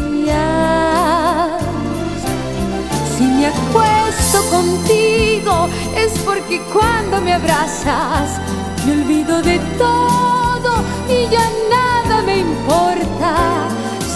[3.44, 8.40] Me acuesto contigo es porque cuando me abrazas
[8.86, 13.68] me olvido de todo y ya nada me importa.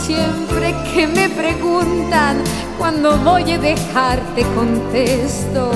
[0.07, 2.39] Siempre que me preguntan
[2.79, 5.73] cuando voy a dejarte contesto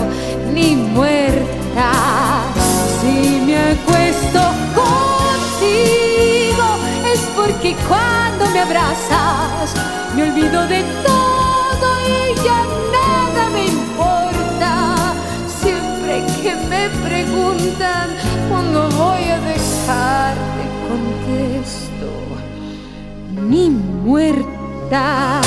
[0.55, 1.93] ni muerta.
[3.03, 4.41] Si me acuesto
[4.81, 6.69] contigo
[7.13, 9.75] es porque cuando me abrazas
[10.17, 12.62] me olvido de todo y ya
[16.83, 18.11] me preguntan
[18.49, 22.11] cuando voy a dejarte contesto
[23.49, 25.41] ni muerta.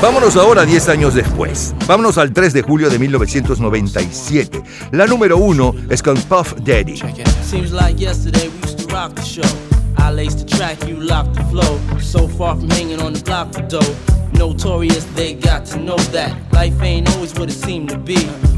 [0.00, 1.74] Vámonos ahora 10 años después.
[1.86, 4.62] Vámonos al 3 de julio de 1997.
[4.92, 7.00] La número uno es con Puff Daddy.
[7.42, 9.48] Seems like yesterday we used to rock the show.
[9.96, 11.80] I laced the track, you locked the flow.
[12.00, 13.94] So far from hanging on the block for dough.
[14.34, 18.28] Notorious, they got to know that life ain't always what it seemed to be.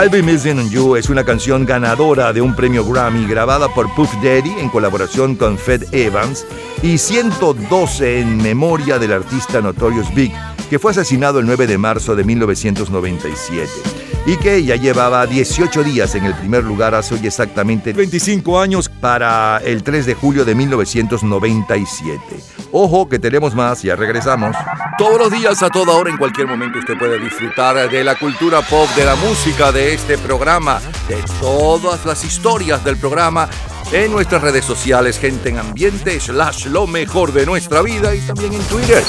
[0.00, 3.92] I'll Be Missing on You es una canción ganadora de un premio Grammy grabada por
[3.96, 6.46] Puff Daddy en colaboración con Fed Evans
[6.84, 10.32] y 112 en memoria del artista Notorious Big,
[10.70, 13.68] que fue asesinado el 9 de marzo de 1997
[14.24, 18.88] y que ya llevaba 18 días en el primer lugar hace hoy exactamente 25 años
[18.88, 22.20] para el 3 de julio de 1997.
[22.70, 24.54] Ojo que tenemos más, ya regresamos.
[24.98, 28.62] Todos los días, a toda hora, en cualquier momento usted puede disfrutar de la cultura
[28.62, 33.48] pop, de la música, de este programa, de todas las historias del programa
[33.92, 38.52] en nuestras redes sociales, gente en ambiente, slash lo mejor de nuestra vida y también
[38.54, 39.04] en Twitter.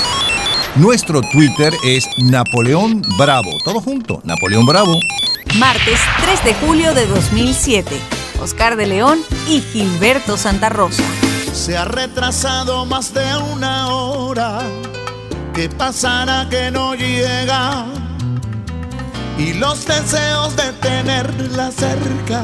[0.75, 3.49] Nuestro Twitter es Napoleón Bravo.
[3.65, 4.95] Todo junto, Napoleón Bravo.
[5.57, 7.99] Martes 3 de julio de 2007.
[8.39, 11.03] Oscar de León y Gilberto Santa Rosa.
[11.51, 14.61] Se ha retrasado más de una hora.
[15.60, 17.86] ¿Qué pasará que no llega?
[19.38, 22.44] Y los deseos de tenerla cerca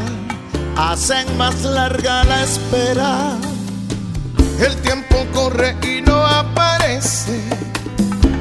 [0.75, 3.37] hacen más larga la espera.
[4.59, 7.39] El tiempo corre y no aparece.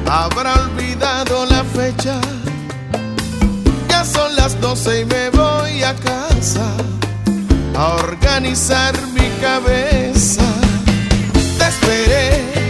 [0.09, 2.19] Habrá olvidado la fecha.
[3.87, 6.67] Ya son las doce y me voy a casa
[7.77, 10.43] a organizar mi cabeza.
[11.59, 12.64] Te esperé,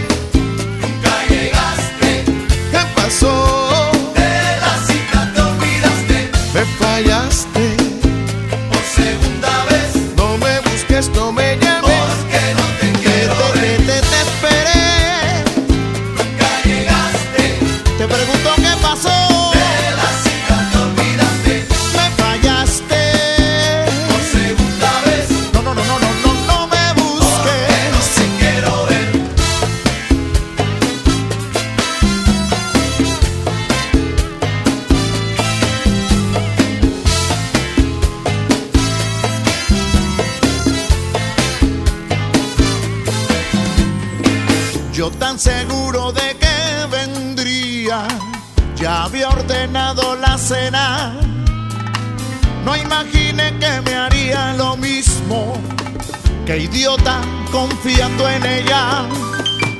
[56.46, 59.04] Qué idiota confiando en ella,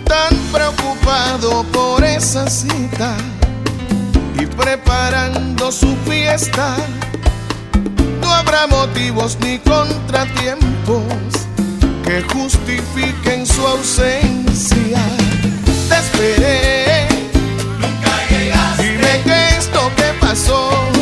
[0.05, 3.17] tan preocupado por esa cita
[4.37, 6.75] y preparando su fiesta.
[8.21, 11.05] No habrá motivos ni contratiempos
[12.05, 14.99] que justifiquen su ausencia.
[15.89, 17.07] Te esperé,
[17.79, 18.83] nunca llegaste.
[18.83, 20.96] Dime qué es lo que pasó.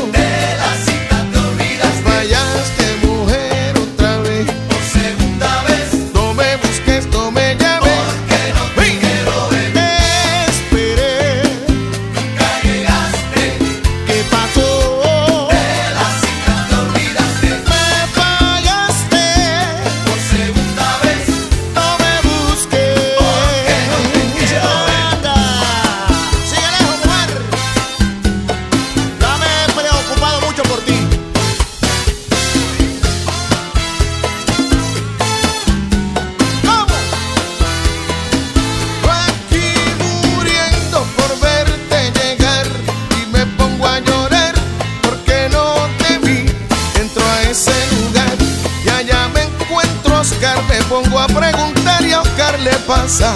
[50.89, 53.35] Pongo a preguntar y a Oscar le pasa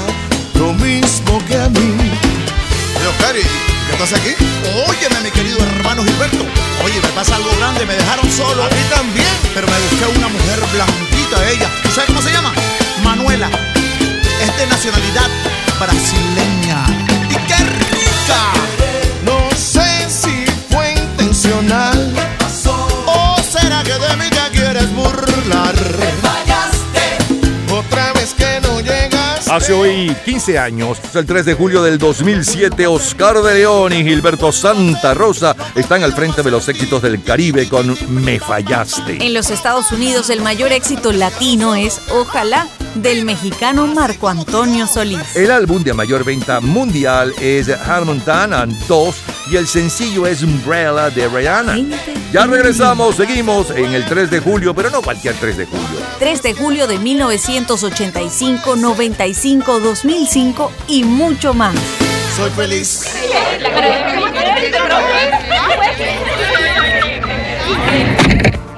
[0.54, 1.96] lo mismo que a mí.
[2.96, 4.34] Oye, Oscar, ¿y qué estás aquí?
[4.88, 6.44] Óyeme, mi querido hermano Gilberto.
[6.84, 8.64] Oye, me pasa algo grande, me dejaron solo.
[8.64, 9.26] A mí también.
[9.54, 11.70] Pero me busqué una mujer blanquita, ella.
[11.82, 12.52] ¿Tú sabes cómo se llama?
[13.02, 13.48] Manuela.
[14.40, 15.28] Es de nacionalidad
[15.78, 16.84] brasileña.
[17.30, 18.88] ¡Y qué rica!
[29.50, 34.52] Hace hoy 15 años, el 3 de julio del 2007, Oscar de León y Gilberto
[34.52, 39.24] Santa Rosa están al frente de los éxitos del Caribe con Me Fallaste.
[39.24, 42.68] En los Estados Unidos el mayor éxito latino es Ojalá
[43.02, 45.36] del mexicano Marco Antonio Solís.
[45.36, 49.16] El álbum de mayor venta mundial es Harmontana 2
[49.50, 51.76] y el sencillo es Umbrella de Rihanna.
[52.32, 56.00] Ya regresamos, seguimos en el 3 de julio, pero no cualquier 3 de julio.
[56.18, 61.74] 3 de julio de 1985, 95, 2005 y mucho más.
[62.36, 63.04] Soy feliz.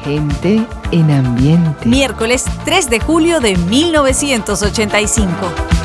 [0.05, 1.89] Gente en ambiente.
[1.89, 5.80] Miércoles 3 de julio de 1985.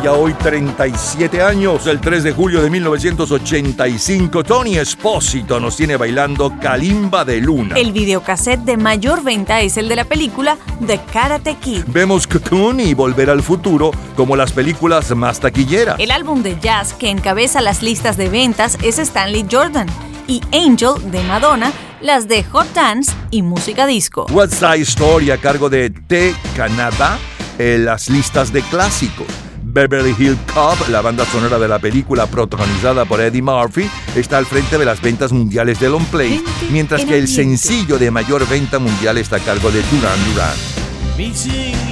[0.00, 6.52] ya hoy 37 años, el 3 de julio de 1985, Tony Espósito nos tiene bailando
[6.60, 7.76] Kalimba de Luna.
[7.76, 10.56] El videocassette de mayor venta es el de la película
[10.86, 11.84] The Karate Kid.
[11.88, 15.98] Vemos Cocoon y Volver al Futuro como las películas más taquilleras.
[15.98, 19.88] El álbum de jazz que encabeza las listas de ventas es Stanley Jordan
[20.26, 24.26] y Angel de Madonna las de Hot Dance y música disco.
[24.30, 27.18] What's That Story a cargo de T Canadá
[27.58, 29.41] en eh, las listas de clásicos.
[29.72, 34.44] Beverly Hill Cop, la banda sonora de la película protagonizada por Eddie Murphy, está al
[34.44, 38.78] frente de las ventas mundiales de Long Play, mientras que el sencillo de mayor venta
[38.78, 41.91] mundial está a cargo de Duran Duran.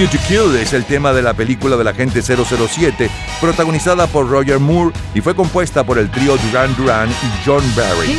[0.00, 4.94] View Kill es el tema de la película del agente 007, protagonizada por Roger Moore
[5.14, 8.16] y fue compuesta por el trío Duran Duran y John Barry.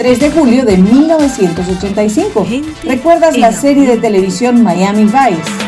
[0.00, 2.46] 3 de julio de 1985.
[2.84, 5.59] ¿Recuerdas la serie de televisión Miami Vice?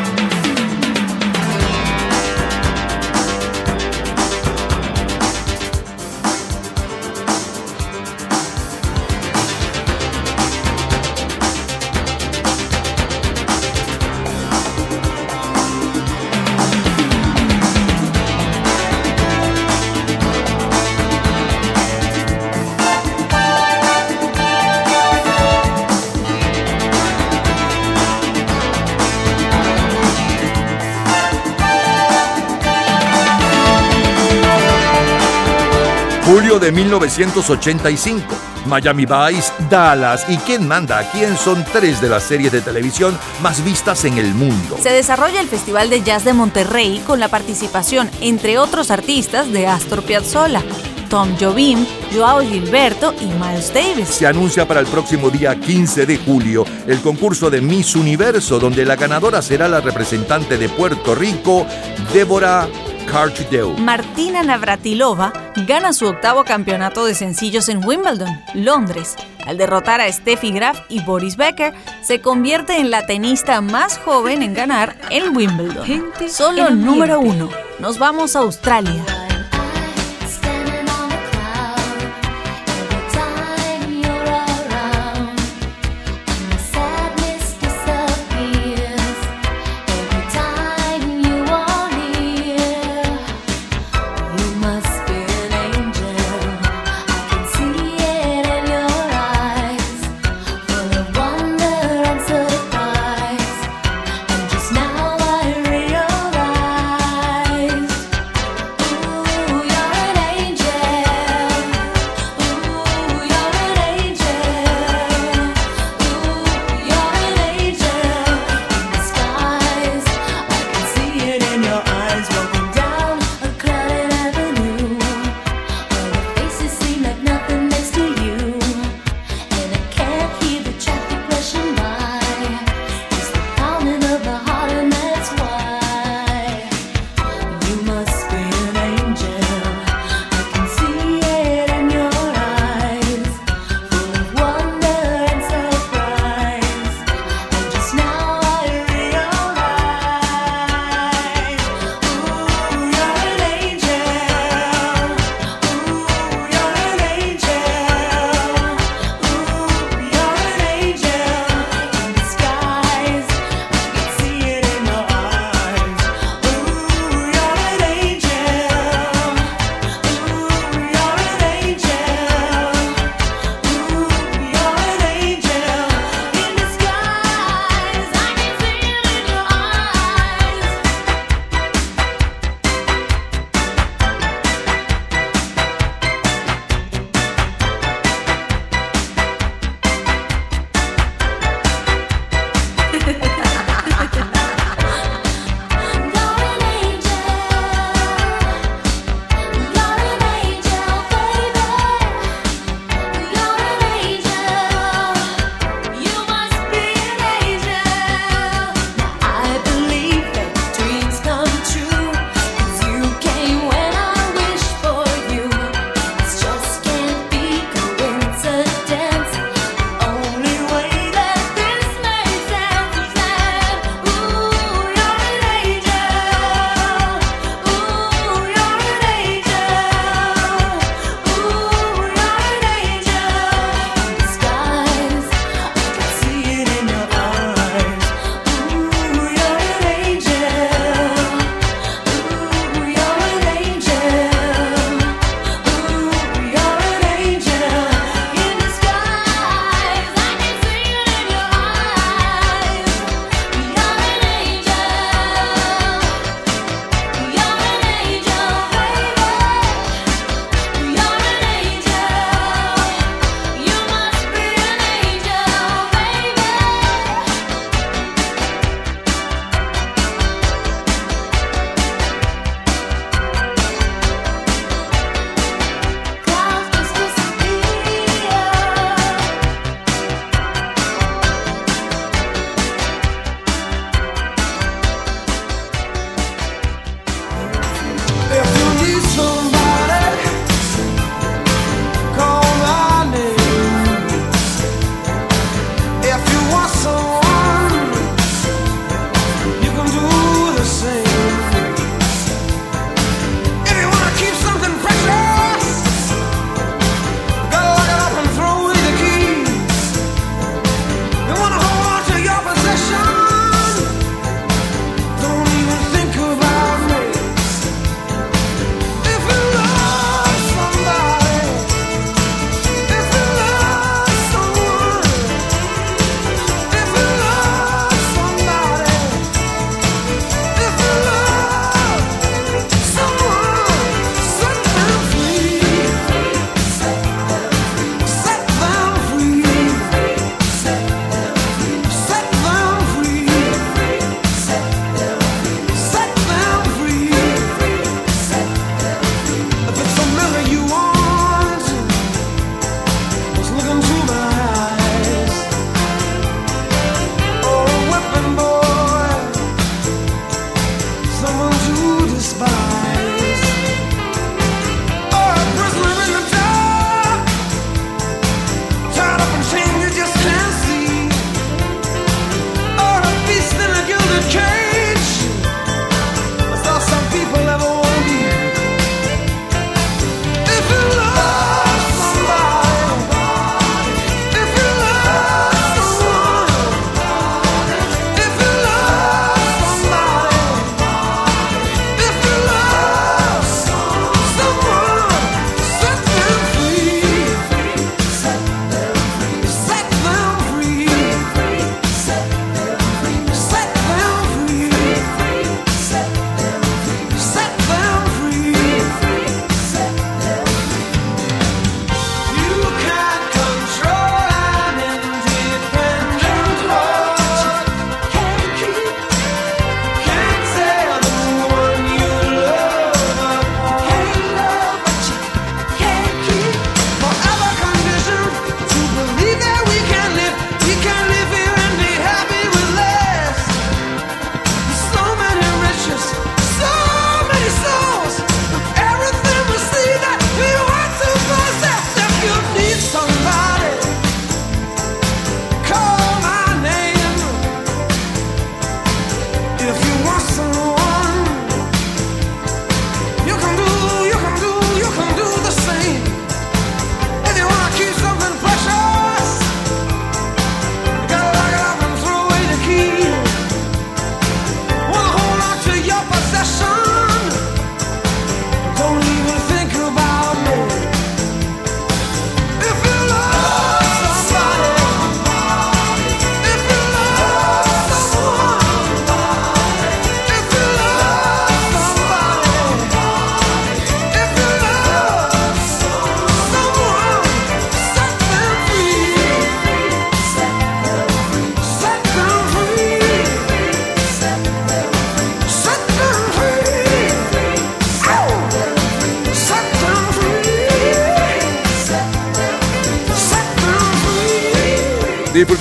[36.53, 38.27] Julio de 1985.
[38.67, 41.37] Miami Vice, Dallas y ¿Quién manda a quién?
[41.39, 44.77] son tres de las series de televisión más vistas en el mundo.
[44.83, 49.67] Se desarrolla el Festival de Jazz de Monterrey con la participación, entre otros artistas, de
[49.67, 50.63] Astor Piazzolla,
[51.09, 54.09] Tom Jobim, Joao Gilberto y Miles Davis.
[54.09, 58.85] Se anuncia para el próximo día 15 de julio el concurso de Miss Universo, donde
[58.85, 61.67] la ganadora será la representante de Puerto Rico,
[62.13, 62.69] Débora
[63.79, 65.33] Martina Navratilova
[65.67, 69.17] gana su octavo campeonato de sencillos en Wimbledon, Londres.
[69.47, 74.43] Al derrotar a Steffi Graf y Boris Becker, se convierte en la tenista más joven
[74.43, 76.11] en ganar en Wimbledon.
[76.31, 77.51] Solo número uno.
[77.81, 79.05] Nos vamos a Australia.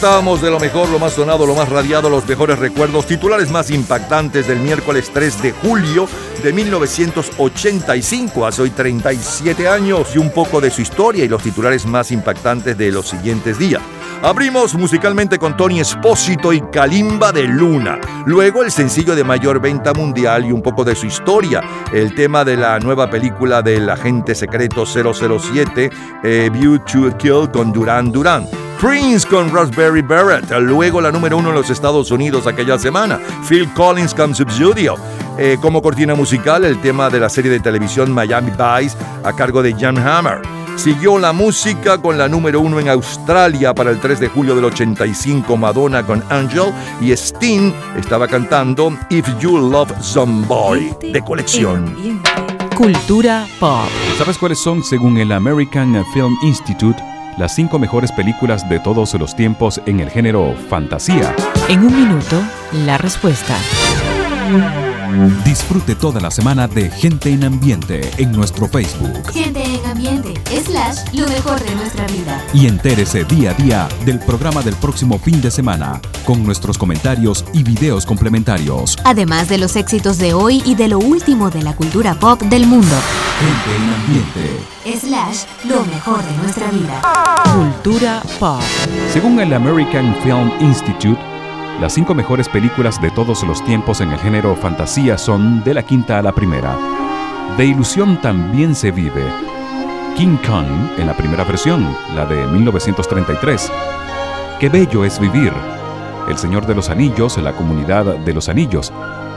[0.02, 3.70] Disfrutábamos de lo mejor, lo más sonado, lo más radiado, los mejores recuerdos, titulares más
[3.70, 6.08] impactantes del miércoles 3 de julio
[6.42, 11.86] de 1985, hace hoy 37 años, y un poco de su historia y los titulares
[11.86, 13.84] más impactantes de los siguientes días.
[14.24, 18.00] Abrimos musicalmente con Tony Espósito y Kalimba de Luna.
[18.26, 21.62] Luego el sencillo de mayor venta mundial y un poco de su historia.
[21.94, 25.92] El tema de la nueva película del agente secreto 007,
[26.24, 28.61] eh, View to Kill con Duran Duran.
[28.82, 30.50] Prince con Raspberry Beret.
[30.60, 33.20] Luego la número uno en los Estados Unidos aquella semana.
[33.48, 34.96] Phil Collins con Subsidio.
[35.38, 39.62] Eh, como cortina musical, el tema de la serie de televisión Miami Vice a cargo
[39.62, 40.42] de Jan Hammer.
[40.78, 44.66] Siguió la música con la número uno en Australia para el 3 de julio del
[44.66, 52.20] 85, Madonna con Angel y Sting estaba cantando If You Love Somebody de colección.
[52.76, 53.90] Cultura pop.
[54.18, 57.11] ¿Sabes cuáles son, según el American Film Institute,
[57.42, 61.36] las cinco mejores películas de todos los tiempos en el género fantasía?
[61.70, 62.40] En un minuto,
[62.86, 63.58] la respuesta.
[65.44, 69.32] Disfrute toda la semana de Gente en Ambiente en nuestro Facebook.
[69.34, 72.44] Gente en ambiente, slash, lo mejor de nuestra vida.
[72.54, 77.46] Y entérese día a día del programa del próximo fin de semana, con nuestros comentarios
[77.54, 78.98] y videos complementarios.
[79.06, 82.68] Además de los éxitos de hoy y de lo último de la cultura pop del
[82.68, 82.96] mundo.
[83.40, 85.00] Gente en Ambiente.
[85.00, 87.02] Slash, lo mejor de nuestra vida.
[87.54, 88.62] Cultura pop.
[89.14, 91.20] Según el American Film Institute,
[91.80, 95.84] las cinco mejores películas de todos los tiempos en el género fantasía son de la
[95.84, 96.78] quinta a la primera.
[97.58, 99.51] De ilusión también se vive.
[100.16, 100.68] King Kong
[100.98, 103.72] en la primera versión, la de 1933.
[104.60, 105.54] Qué bello es vivir.
[106.28, 108.92] El Señor de los Anillos, la comunidad de los Anillos.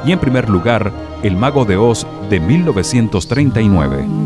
[0.05, 0.93] Y en primer lugar,
[1.23, 4.24] El Mago de Oz de 1939.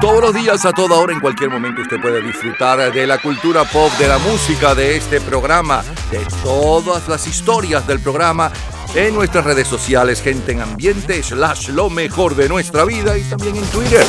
[0.00, 3.64] Todos los días, a toda hora, en cualquier momento, usted puede disfrutar de la cultura
[3.64, 8.50] pop, de la música, de este programa, de todas las historias del programa
[8.94, 13.56] en nuestras redes sociales, gente en ambiente, slash lo mejor de nuestra vida y también
[13.56, 14.06] en Twitter.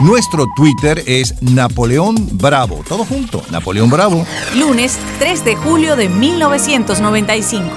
[0.00, 2.82] Nuestro Twitter es Napoleón Bravo.
[2.88, 4.26] Todo junto, Napoleón Bravo.
[4.56, 7.68] Lunes 3 de julio de 1995.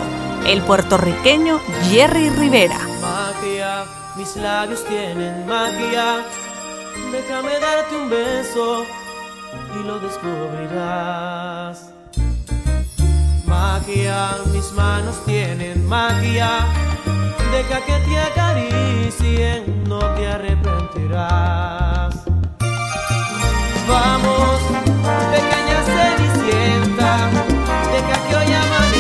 [0.48, 1.60] El puertorriqueño
[1.92, 2.80] Jerry Rivera.
[3.00, 3.86] Magia,
[4.18, 6.26] mis labios tienen magia.
[7.12, 8.86] Déjame darte un beso
[9.80, 11.90] y lo descubrirás.
[13.46, 16.68] Magia, mis manos tienen magia.
[17.52, 22.16] Deja que te acaricien, no te arrepentirás.
[23.88, 24.62] Vamos,
[25.32, 27.30] pequeña cenicienta,
[27.92, 28.91] deja que hoy amanezca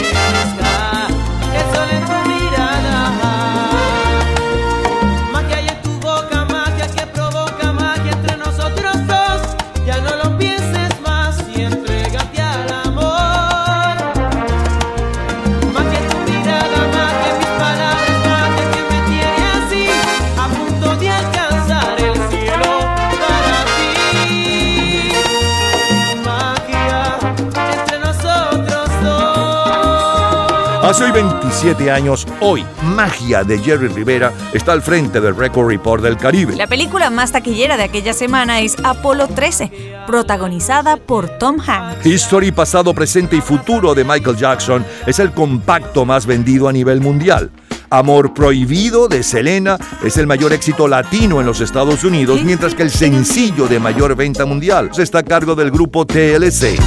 [30.91, 36.03] Hace hoy 27 años, hoy, Magia de Jerry Rivera está al frente del Record Report
[36.03, 36.53] del Caribe.
[36.57, 39.71] La película más taquillera de aquella semana es Apolo 13,
[40.05, 42.05] protagonizada por Tom Hanks.
[42.05, 46.99] History, pasado, presente y futuro de Michael Jackson es el compacto más vendido a nivel
[46.99, 47.51] mundial.
[47.89, 52.83] Amor Prohibido de Selena es el mayor éxito latino en los Estados Unidos, mientras que
[52.83, 56.77] el sencillo de mayor venta mundial está a cargo del grupo TLC.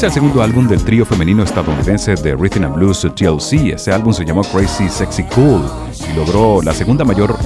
[0.00, 3.74] Es el segundo álbum del trío femenino estadounidense de Rhythm and Blues TLC.
[3.74, 5.60] Ese álbum se llamó Crazy Sexy Cool
[6.10, 7.36] y logró la segunda mayor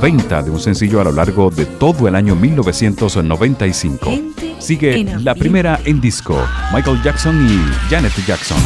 [0.00, 4.10] venta de un sencillo a lo largo de todo el año 1995.
[4.58, 6.34] Sigue la primera en disco,
[6.72, 8.56] Michael Jackson y Janet Jackson.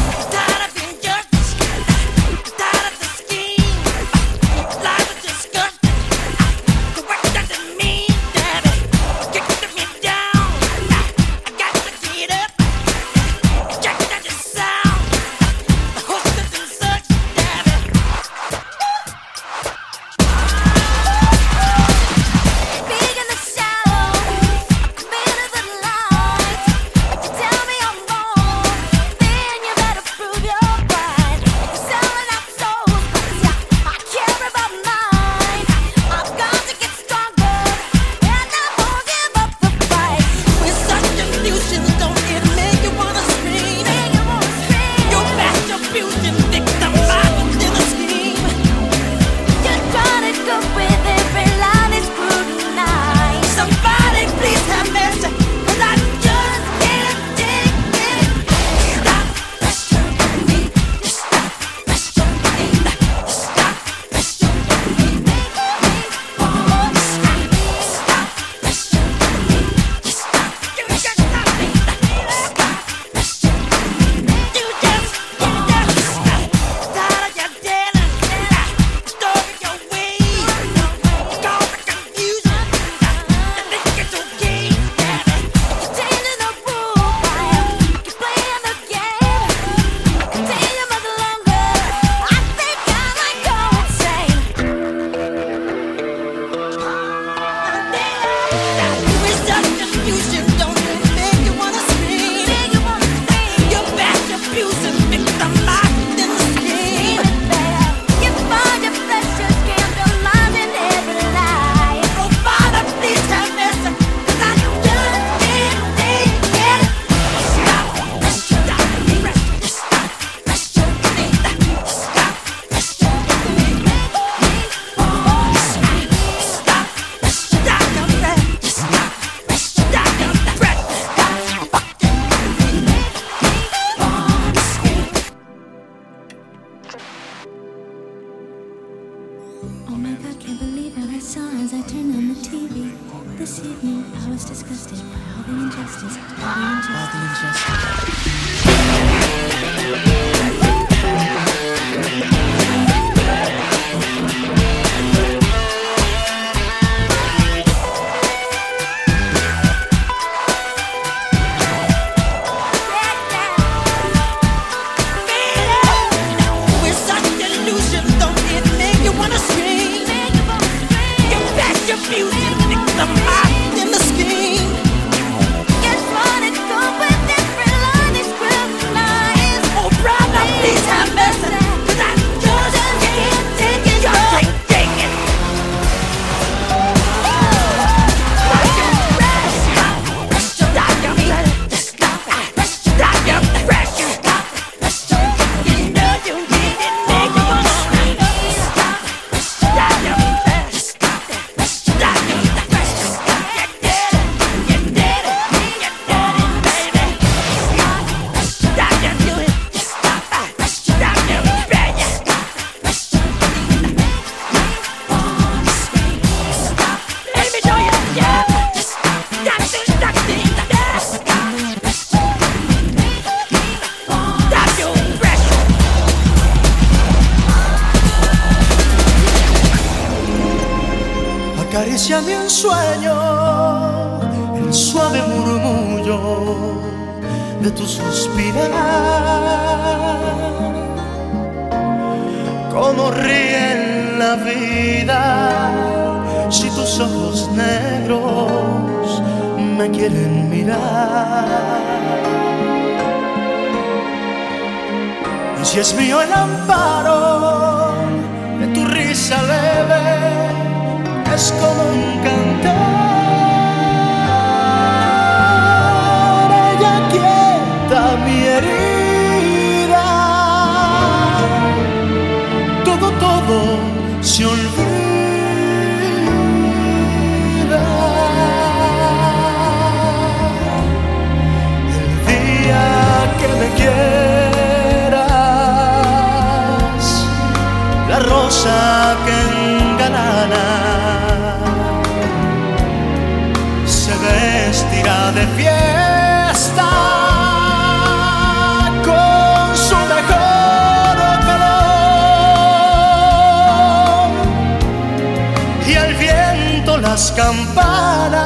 [307.35, 308.43] campanas.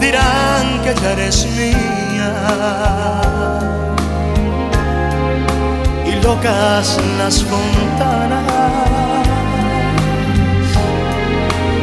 [0.00, 2.32] Dirán que ya eres mía.
[6.06, 8.44] Y locas las fontanas.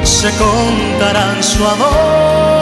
[0.03, 2.60] Se contarán su amor.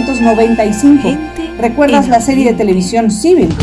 [0.00, 1.18] 1995.
[1.58, 3.54] ¿Recuerdas la serie de televisión Civil?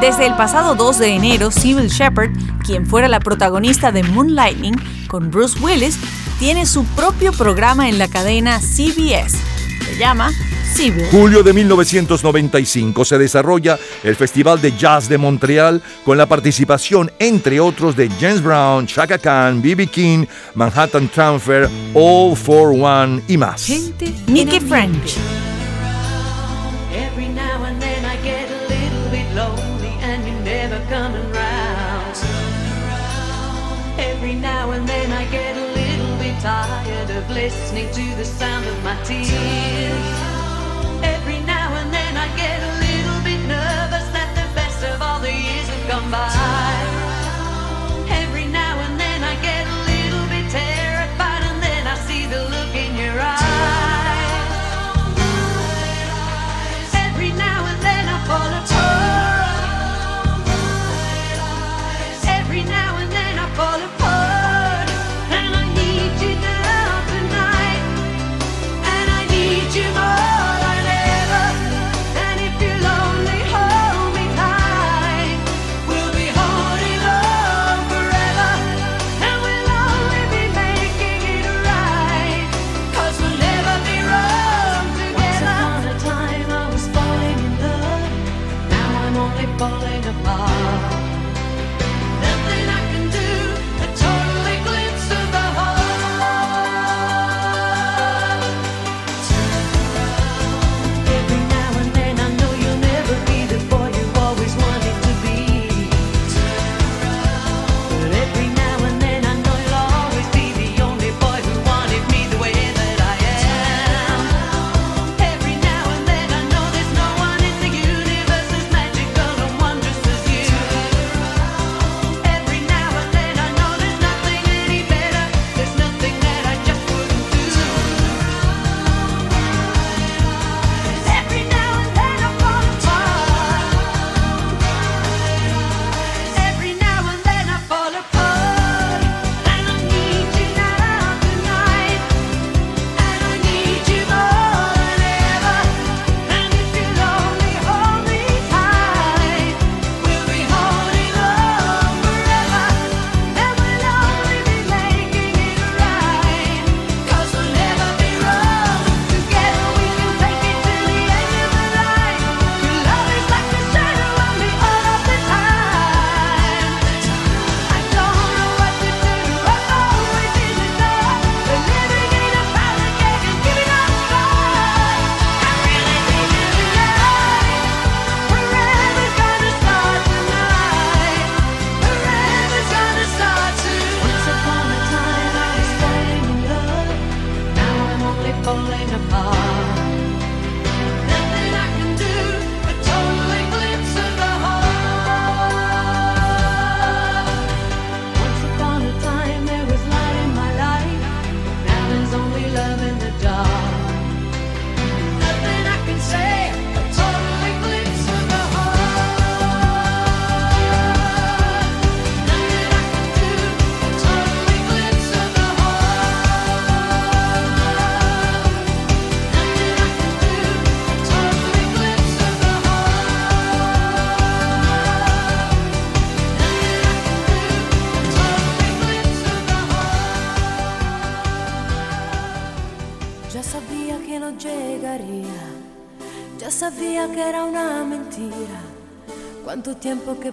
[0.00, 2.30] Desde el pasado 2 de enero, Civil Shepard,
[2.64, 4.76] quien fuera la protagonista de Moonlightning
[5.08, 5.98] con Bruce Willis,
[6.38, 9.38] tiene su propio programa en la cadena CBS.
[9.86, 10.30] Se llama
[11.10, 17.60] Julio de 1995 se desarrolla el Festival de Jazz de Montreal con la participación, entre
[17.60, 19.86] otros, de James Brown, Chaka Khan, B.B.
[19.86, 23.68] King, Manhattan Transfer, All for One y más.
[24.26, 25.16] Nicky French.
[37.44, 38.94] listening to the sound of my.
[46.04, 46.73] somebody.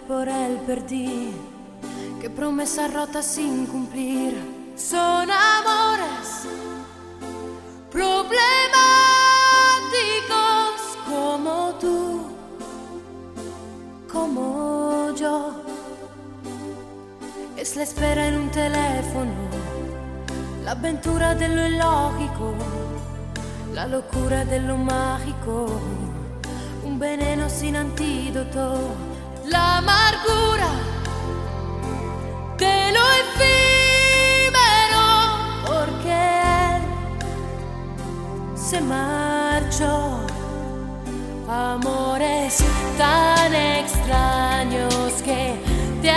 [0.02, 1.32] temporal perdí,
[2.20, 4.34] qué promesa rota sin cumplir.
[4.76, 6.48] Son amores
[7.92, 8.40] problemáticos
[11.08, 12.22] como tú,
[14.12, 15.64] como yo.
[17.58, 19.34] Es la espera en un teléfono,
[20.66, 22.54] la avventura de lo ilógico,
[23.74, 25.68] la locura de lo mágico,
[26.84, 29.11] un veneno sin antídoto
[29.52, 30.70] la amargura
[32.58, 35.06] de lo efímero,
[35.68, 36.24] porque
[38.56, 40.20] se marchó.
[41.50, 42.64] Amores
[42.98, 45.62] tan extraños que
[46.02, 46.12] te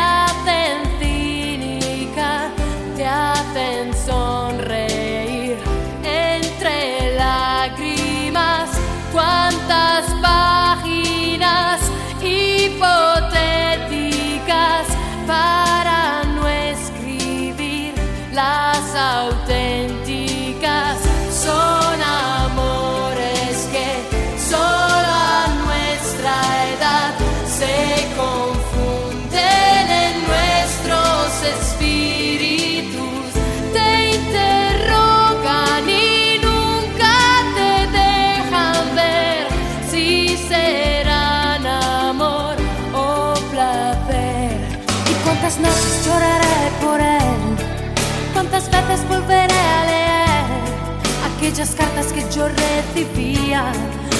[51.54, 53.70] aquellas cartas que yo recibía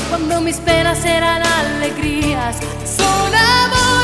[0.08, 2.56] cuando mis penas eran alegrías.
[2.84, 4.03] Son amor.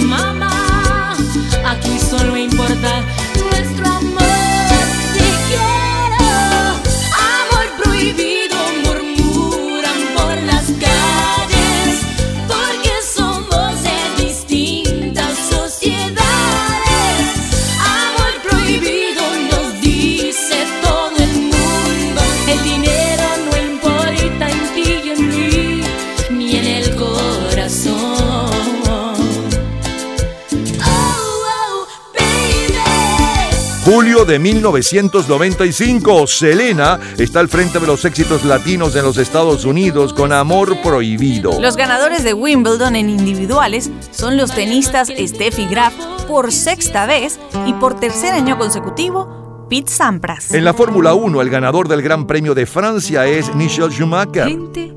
[34.31, 40.31] de 1995, Selena está al frente de los éxitos latinos en los Estados Unidos con
[40.31, 41.59] Amor Prohibido.
[41.59, 45.93] Los ganadores de Wimbledon en individuales son los tenistas Steffi Graf
[46.29, 50.53] por sexta vez y por tercer año consecutivo, Pete Sampras.
[50.53, 54.47] En la Fórmula 1, el ganador del Gran Premio de Francia es Michel Schumacher.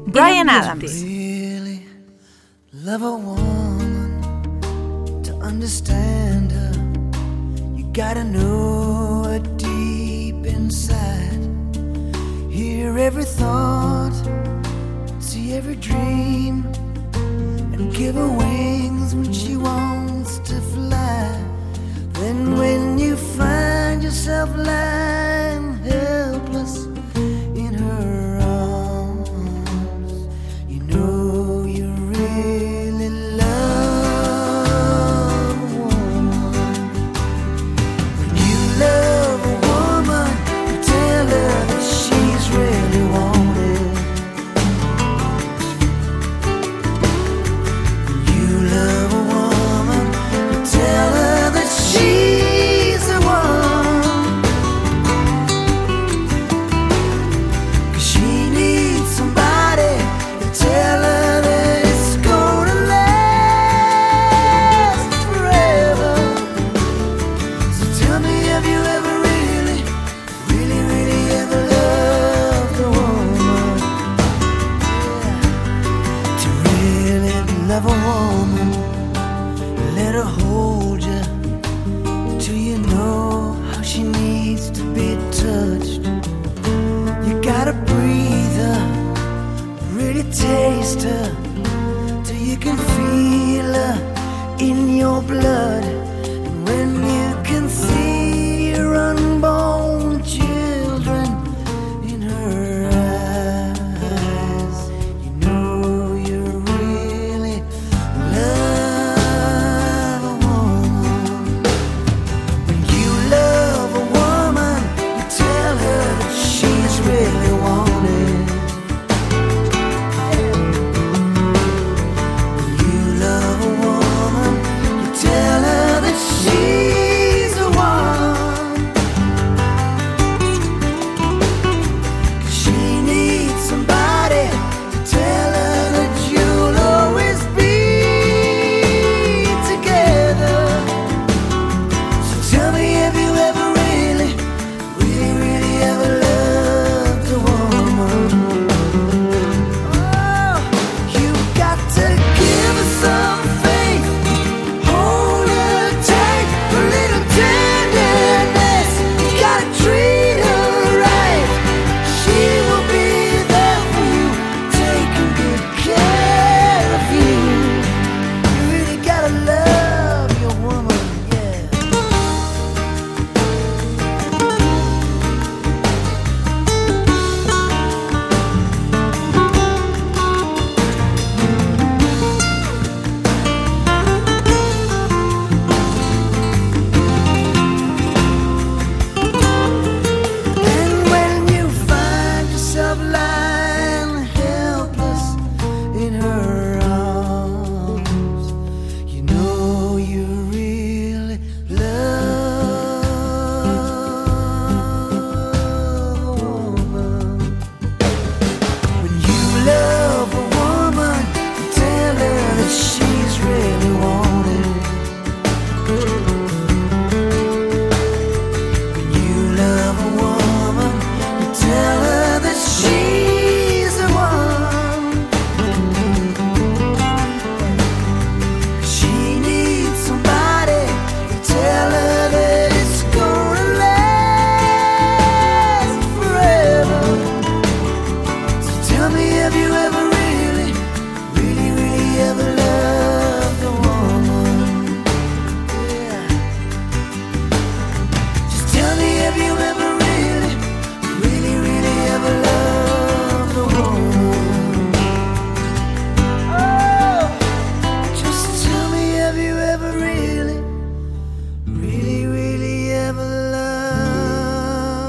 [0.06, 1.04] Brian Adams.
[2.72, 4.20] Love a woman
[5.24, 6.72] to understand her.
[7.76, 9.13] You gotta know her deep
[10.84, 12.52] inside.
[12.52, 14.12] Hear every thought,
[15.18, 16.66] see every dream,
[17.72, 21.40] and give her wings when she wants to fly.
[22.14, 26.83] Then when you find yourself lying helpless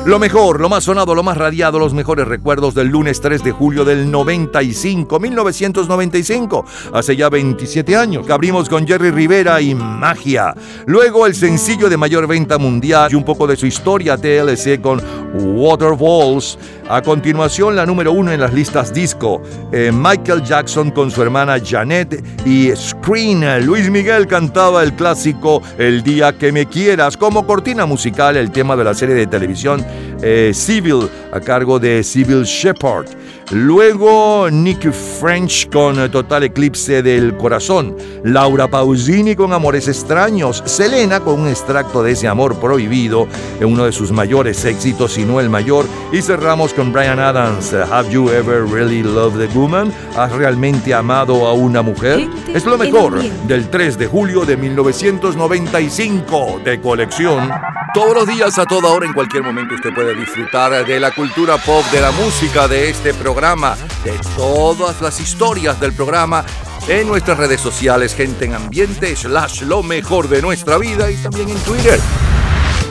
[0.05, 3.51] Lo mejor, lo más sonado, lo más radiado, los mejores recuerdos del lunes 3 de
[3.51, 10.53] julio del 95, 1995, hace ya 27 años, que abrimos con Jerry Rivera y Magia.
[10.85, 15.01] Luego el sencillo de mayor venta mundial y un poco de su historia TLC con
[15.33, 16.59] Waterfalls.
[16.87, 21.57] A continuación, la número uno en las listas disco, eh, Michael Jackson con su hermana
[21.59, 23.65] Janet y Screen.
[23.65, 28.75] Luis Miguel cantaba el clásico El día que me quieras como cortina musical, el tema
[28.75, 29.83] de la serie de televisión
[30.25, 33.07] eh, Civil a cargo de Civil Shepard.
[33.51, 37.95] Luego Nick French con Total Eclipse del Corazón.
[38.23, 40.63] Laura Pausini con Amores Extraños.
[40.65, 43.27] Selena con un extracto de ese amor prohibido,
[43.59, 45.85] en uno de sus mayores éxitos, si no el mayor.
[46.11, 47.71] Y cerramos con Brian Adams.
[47.73, 49.93] Have you ever really loved a woman?
[50.17, 52.27] ¿Has realmente amado a una mujer?
[52.51, 57.51] Es lo mejor del 3 de julio de 1995 de colección.
[57.95, 61.57] Todos los días, a toda hora, en cualquier momento, usted puede disfrutar de la cultura
[61.57, 66.45] pop, de la música, de este programa, de todas las historias del programa
[66.87, 71.49] en nuestras redes sociales, gente en ambiente, slash lo mejor de nuestra vida y también
[71.49, 71.99] en Twitter.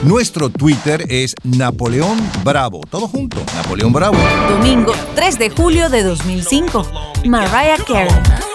[0.03, 2.81] Nuestro Twitter es Napoleón Bravo.
[2.87, 4.17] Todo junto, Napoleón Bravo.
[4.47, 6.85] Domingo 3 de julio de 2005.
[7.25, 8.54] Mariah Carey.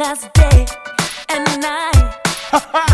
[0.00, 0.66] That's day
[1.28, 2.86] and night.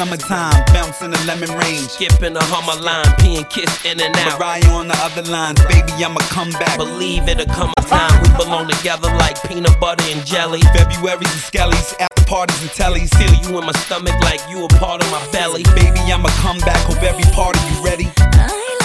[0.00, 1.92] summertime, bouncing the lemon range.
[1.92, 4.40] Skipping a hummer line, peeing kiss in and out.
[4.40, 6.78] Mariah on the other lines, baby, I'ma come back.
[6.78, 10.60] Believe it'll come a time we belong together like peanut butter and jelly.
[10.72, 13.12] February's and skellies, after parties and tellies.
[13.20, 15.64] Feel you in my stomach like you a part of my belly.
[15.76, 18.08] Baby, I'ma come back, hope every part of you ready.
[18.16, 18.79] I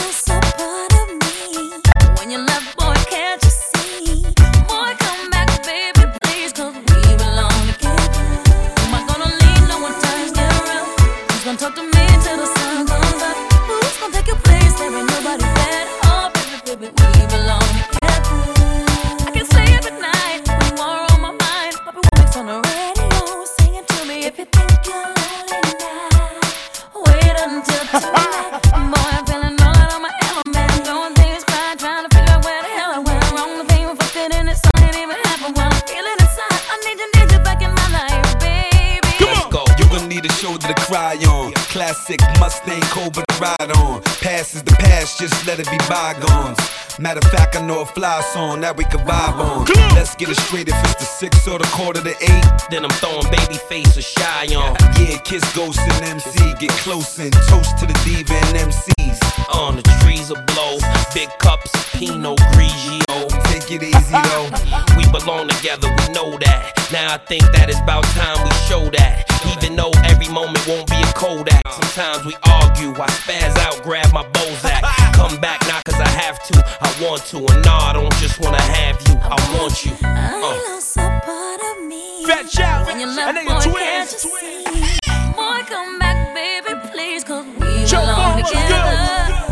[43.45, 44.01] ride on.
[44.25, 46.57] Past is the past, just let it be bygones.
[46.97, 49.65] Matter of fact, I know a fly song that we can vibe on.
[49.95, 52.45] Let's get it straight if it's the six or the quarter to eight.
[52.69, 54.75] Then I'm throwing baby face or shy on.
[54.97, 56.53] Yeah, kiss Ghost and MC.
[56.59, 59.24] Get close and toast to the diva and MCs.
[59.53, 60.77] On the trees will blow,
[61.13, 63.29] big cups of Pinot Grigio.
[63.51, 64.49] Take it easy though.
[64.97, 66.73] We belong together, we know that.
[66.91, 69.25] Now I think that it's about time we show that.
[69.57, 71.61] Even though every moment won't be a Kodak.
[71.71, 74.81] Sometimes we argue, I spaz out, grab my Bozak.
[75.13, 77.37] Come back now cause I have to, I want to.
[77.37, 79.93] And nah, I don't just wanna have you, I want you.
[80.03, 80.73] I Uh.
[80.73, 82.25] lost a part of me.
[82.25, 82.85] Fat shout.
[82.87, 84.11] When you That left, nigga boy, twins.
[84.11, 84.99] can't you see?
[85.35, 88.14] Boy, come back, baby, please, 'cause we Joe belong
[88.45, 89.44] Farmer's together.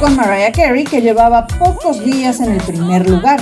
[0.00, 3.40] Con Mariah Carey que llevaba pocos días en el primer lugar.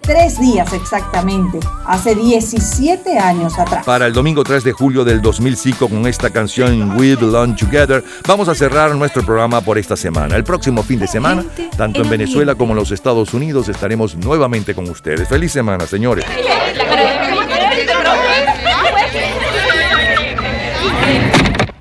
[0.00, 3.84] Tres días exactamente, hace 17 años atrás.
[3.84, 8.48] Para el domingo 3 de julio del 2005 con esta canción We Belong Together, vamos
[8.48, 10.36] a cerrar nuestro programa por esta semana.
[10.36, 11.44] El próximo fin de semana,
[11.76, 15.28] tanto en Venezuela como en los Estados Unidos, estaremos nuevamente con ustedes.
[15.28, 16.24] Feliz semana, señores.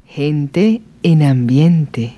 [0.06, 2.14] Gente en ambiente.